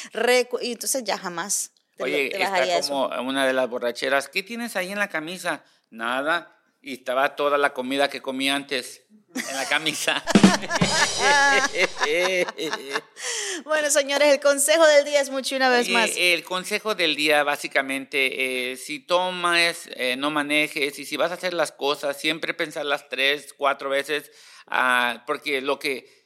y 0.61 0.73
entonces 0.73 1.05
ya 1.05 1.19
jamás. 1.19 1.73
Te 1.97 2.05
Oye, 2.05 2.43
está 2.43 2.81
como 2.83 3.07
una 3.23 3.47
de 3.47 3.53
las 3.53 3.69
borracheras. 3.69 4.29
¿Qué 4.29 4.43
tienes 4.43 4.77
ahí 4.77 4.93
en 4.93 4.99
la 4.99 5.09
camisa? 5.09 5.65
Nada. 5.91 6.53
Y 6.83 6.95
estaba 6.95 7.35
toda 7.35 7.59
la 7.59 7.73
comida 7.73 8.09
que 8.09 8.21
comí 8.21 8.51
antes 8.51 9.07
en 9.35 9.57
la 9.57 9.67
camisa. 9.67 10.23
bueno, 13.65 13.91
señores, 13.91 14.35
el 14.35 14.41
consejo 14.41 14.87
del 14.87 15.05
día 15.05 15.21
es 15.21 15.31
mucho 15.31 15.57
una 15.57 15.69
vez 15.69 15.89
más. 15.89 16.11
El 16.17 16.45
consejo 16.45 16.95
del 16.95 17.17
día, 17.17 17.43
básicamente, 17.43 18.73
eh, 18.73 18.77
si 18.77 19.01
tomas, 19.01 19.89
eh, 19.97 20.17
no 20.17 20.31
manejes, 20.31 20.99
y 20.99 21.05
si 21.05 21.17
vas 21.17 21.31
a 21.31 21.35
hacer 21.35 21.55
las 21.55 21.73
cosas, 21.73 22.19
siempre 22.19 22.55
pensar 22.55 22.87
las 22.87 23.09
tres, 23.09 23.53
cuatro 23.53 23.91
veces, 23.91 24.31
ah, 24.67 25.25
porque 25.27 25.61
lo 25.61 25.79
que 25.79 26.26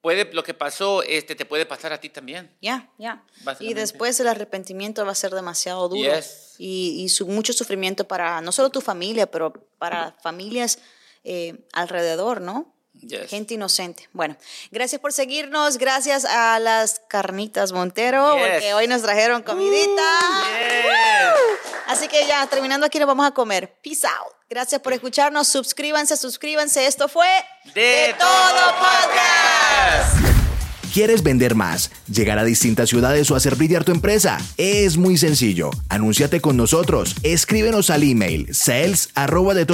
puede, 0.00 0.32
lo 0.32 0.42
que 0.42 0.54
pasó, 0.54 1.02
este, 1.02 1.34
te 1.34 1.44
puede 1.44 1.66
pasar 1.66 1.92
a 1.92 2.00
ti 2.00 2.08
también. 2.08 2.56
Ya, 2.60 2.90
ya. 2.98 3.24
Y 3.60 3.74
después 3.74 4.18
el 4.20 4.28
arrepentimiento 4.28 5.04
va 5.04 5.12
a 5.12 5.16
ser 5.16 5.32
demasiado 5.32 5.88
duro. 5.88 6.12
Y, 6.58 7.06
y 7.06 7.24
mucho 7.24 7.52
sufrimiento 7.52 8.06
para 8.06 8.40
no 8.40 8.52
solo 8.52 8.70
tu 8.70 8.80
familia, 8.80 9.30
pero 9.30 9.52
para 9.78 10.12
familias 10.22 10.78
eh, 11.24 11.66
alrededor, 11.72 12.40
¿no? 12.40 12.74
Gente 13.28 13.54
inocente. 13.54 14.08
Bueno, 14.12 14.36
gracias 14.72 15.00
por 15.00 15.12
seguirnos. 15.12 15.78
Gracias 15.78 16.24
a 16.24 16.58
las 16.58 17.00
carnitas 17.08 17.70
Montero, 17.70 18.36
porque 18.36 18.74
hoy 18.74 18.88
nos 18.88 19.02
trajeron 19.02 19.42
comidita. 19.42 20.18
Así 21.86 22.08
que 22.08 22.26
ya, 22.26 22.44
terminando 22.48 22.86
aquí, 22.86 22.98
nos 22.98 23.06
vamos 23.06 23.26
a 23.26 23.30
comer. 23.30 23.72
Peace 23.82 24.06
out. 24.06 24.37
Gracias 24.50 24.80
por 24.80 24.94
escucharnos. 24.94 25.46
Suscríbanse, 25.46 26.16
suscríbanse. 26.16 26.86
Esto 26.86 27.06
fue 27.08 27.26
De, 27.74 28.14
Todo 28.18 28.74
Podcast. 28.78 30.16
¿Quieres 30.94 31.22
vender 31.22 31.54
más, 31.54 31.90
llegar 32.10 32.38
a 32.38 32.44
distintas 32.44 32.88
ciudades 32.88 33.30
o 33.30 33.36
hacer 33.36 33.56
brillar 33.56 33.84
tu 33.84 33.92
empresa? 33.92 34.38
Es 34.56 34.96
muy 34.96 35.18
sencillo. 35.18 35.68
Anúnciate 35.90 36.40
con 36.40 36.56
nosotros. 36.56 37.14
Escríbenos 37.22 37.90
al 37.90 38.04
email 38.04 38.54
sales 38.54 39.10
de 39.54 39.66